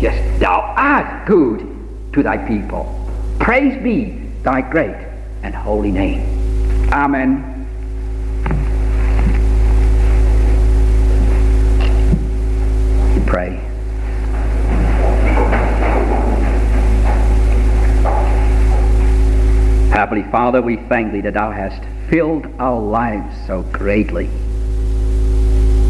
yes, 0.00 0.40
thou 0.40 0.60
art 0.76 1.26
good 1.26 1.66
to 2.12 2.22
thy 2.22 2.38
people. 2.38 2.94
Praise 3.38 3.82
be 3.82 4.20
thy 4.42 4.60
great 4.60 4.96
and 5.42 5.54
holy 5.54 5.90
name. 5.90 6.22
Amen. 6.92 7.54
Pray. 13.26 13.67
Heavenly 20.18 20.32
Father, 20.32 20.62
we 20.62 20.76
thank 20.88 21.12
thee 21.12 21.20
that 21.20 21.34
thou 21.34 21.52
hast 21.52 21.80
filled 22.08 22.48
our 22.58 22.80
lives 22.80 23.36
so 23.46 23.62
greatly. 23.62 24.26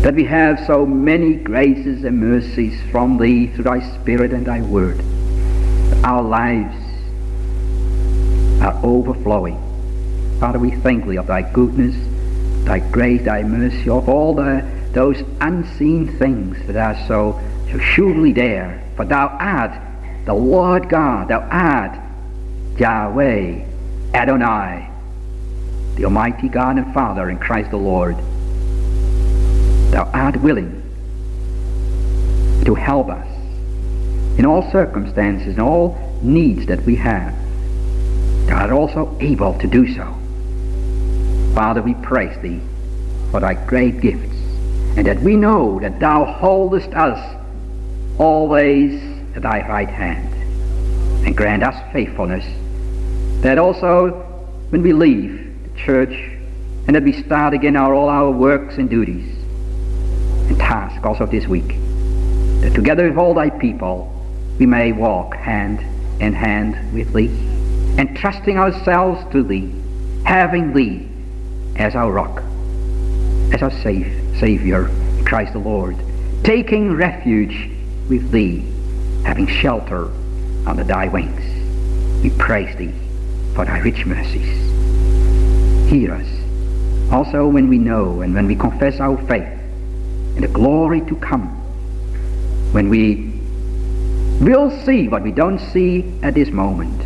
That 0.02 0.14
we 0.14 0.24
have 0.24 0.60
so 0.66 0.84
many 0.84 1.36
graces 1.36 2.04
and 2.04 2.20
mercies 2.20 2.78
from 2.90 3.16
thee 3.16 3.46
through 3.46 3.64
thy 3.64 3.80
Spirit 3.94 4.34
and 4.34 4.44
thy 4.44 4.60
word. 4.60 5.00
Our 6.04 6.22
lives 6.22 6.76
are 8.60 8.78
overflowing. 8.84 9.56
Father, 10.38 10.58
we 10.58 10.72
thank 10.72 11.06
thee 11.06 11.16
of 11.16 11.26
thy 11.26 11.40
goodness, 11.50 11.96
thy 12.66 12.80
grace, 12.80 13.24
thy 13.24 13.42
mercy, 13.42 13.88
of 13.88 14.10
all 14.10 14.34
the, 14.34 14.62
those 14.92 15.22
unseen 15.40 16.18
things 16.18 16.58
that 16.66 16.76
are 16.76 17.06
so, 17.08 17.40
so 17.72 17.78
surely 17.78 18.32
there. 18.32 18.84
For 18.94 19.06
thou 19.06 19.28
art 19.40 19.72
the 20.26 20.34
Lord 20.34 20.90
God, 20.90 21.28
thou 21.28 21.40
art 21.50 21.98
Yahweh, 22.78 23.67
Adonai, 24.14 24.88
the 25.96 26.04
Almighty 26.04 26.48
God 26.48 26.76
and 26.76 26.92
Father 26.94 27.28
in 27.28 27.38
Christ 27.38 27.70
the 27.70 27.76
Lord. 27.76 28.16
Thou 29.92 30.10
art 30.12 30.36
willing 30.40 30.82
to 32.64 32.74
help 32.74 33.08
us 33.08 33.26
in 34.38 34.46
all 34.46 34.70
circumstances 34.70 35.48
and 35.48 35.60
all 35.60 35.98
needs 36.22 36.66
that 36.66 36.82
we 36.82 36.94
have. 36.96 37.34
Thou 38.46 38.56
art 38.56 38.70
also 38.70 39.16
able 39.20 39.58
to 39.58 39.66
do 39.66 39.92
so. 39.94 40.14
Father, 41.54 41.82
we 41.82 41.94
praise 41.94 42.40
Thee 42.40 42.60
for 43.30 43.40
Thy 43.40 43.54
great 43.66 44.00
gifts, 44.00 44.36
and 44.96 45.06
that 45.06 45.20
we 45.20 45.36
know 45.36 45.80
that 45.80 46.00
Thou 46.00 46.24
holdest 46.24 46.90
us 46.94 47.36
always 48.18 49.02
at 49.34 49.42
Thy 49.42 49.66
right 49.68 49.88
hand, 49.88 50.32
and 51.26 51.36
grant 51.36 51.62
us 51.62 51.76
faithfulness, 51.92 52.44
that 53.40 53.58
also 53.58 54.10
when 54.70 54.82
we 54.82 54.92
leave 54.92 55.62
the 55.62 55.78
church, 55.78 56.14
and 56.86 56.96
that 56.96 57.02
we 57.02 57.12
start 57.22 57.54
again 57.54 57.76
our, 57.76 57.94
all 57.94 58.08
our 58.08 58.30
works 58.30 58.78
and 58.78 58.88
duties 58.88 59.26
and 60.48 60.58
tasks 60.58 61.04
also 61.04 61.26
this 61.26 61.46
week, 61.46 61.68
that 62.62 62.72
together 62.74 63.08
with 63.08 63.18
all 63.18 63.34
Thy 63.34 63.50
people 63.50 64.14
we 64.58 64.66
may 64.66 64.92
walk 64.92 65.34
hand 65.34 65.80
in 66.20 66.32
hand 66.32 66.92
with 66.92 67.12
Thee, 67.12 67.28
entrusting 68.00 68.58
ourselves 68.58 69.24
to 69.32 69.42
Thee, 69.42 69.72
having 70.24 70.72
Thee 70.72 71.08
as 71.76 71.94
our 71.94 72.10
rock, 72.10 72.42
as 73.52 73.62
our 73.62 73.70
safe, 73.70 74.12
Savior, 74.38 74.90
Christ 75.24 75.52
the 75.52 75.58
Lord, 75.60 75.96
taking 76.42 76.94
refuge 76.94 77.70
with 78.08 78.30
Thee, 78.30 78.64
having 79.24 79.46
shelter 79.46 80.10
under 80.66 80.84
Thy 80.84 81.06
wings. 81.06 81.44
We 82.22 82.30
praise 82.30 82.74
Thee 82.76 82.92
for 83.58 83.64
Thy 83.64 83.80
rich 83.80 84.06
mercies. 84.06 84.56
Hear 85.90 86.14
us 86.14 86.28
also 87.10 87.48
when 87.48 87.68
we 87.68 87.76
know 87.76 88.20
and 88.20 88.32
when 88.32 88.46
we 88.46 88.54
confess 88.54 89.00
our 89.00 89.16
faith 89.26 89.48
in 90.36 90.42
the 90.42 90.46
glory 90.46 91.00
to 91.00 91.16
come, 91.16 91.48
when 92.70 92.88
we 92.88 93.32
will 94.40 94.70
see 94.84 95.08
what 95.08 95.24
we 95.24 95.32
don't 95.32 95.58
see 95.58 96.04
at 96.22 96.34
this 96.34 96.50
moment, 96.50 96.98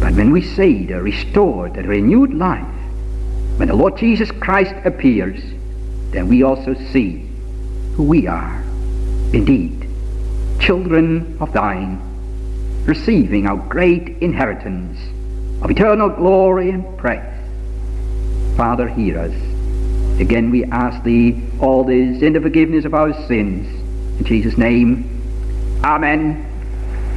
but 0.00 0.14
when 0.14 0.30
we 0.30 0.40
see 0.40 0.86
the 0.86 1.02
restored, 1.02 1.74
the 1.74 1.82
renewed 1.82 2.32
life, 2.32 2.64
when 3.58 3.68
the 3.68 3.74
Lord 3.74 3.98
Jesus 3.98 4.30
Christ 4.30 4.74
appears, 4.86 5.42
then 6.10 6.26
we 6.26 6.42
also 6.42 6.72
see 6.90 7.28
who 7.96 8.04
we 8.04 8.26
are. 8.26 8.62
Indeed, 9.34 9.86
children 10.58 11.36
of 11.38 11.52
thine, 11.52 12.00
receiving 12.86 13.46
our 13.46 13.58
great 13.68 14.16
inheritance 14.22 14.98
of 15.62 15.70
eternal 15.70 16.08
glory 16.08 16.70
and 16.70 16.98
praise. 16.98 17.20
Father, 18.56 18.88
hear 18.88 19.18
us. 19.18 19.34
Again, 20.20 20.50
we 20.50 20.64
ask 20.64 21.02
thee 21.02 21.42
all 21.60 21.84
this 21.84 22.22
in 22.22 22.32
the 22.32 22.40
forgiveness 22.40 22.84
of 22.84 22.94
our 22.94 23.12
sins. 23.26 23.66
In 24.18 24.24
Jesus' 24.24 24.58
name, 24.58 25.20
Amen. 25.82 26.49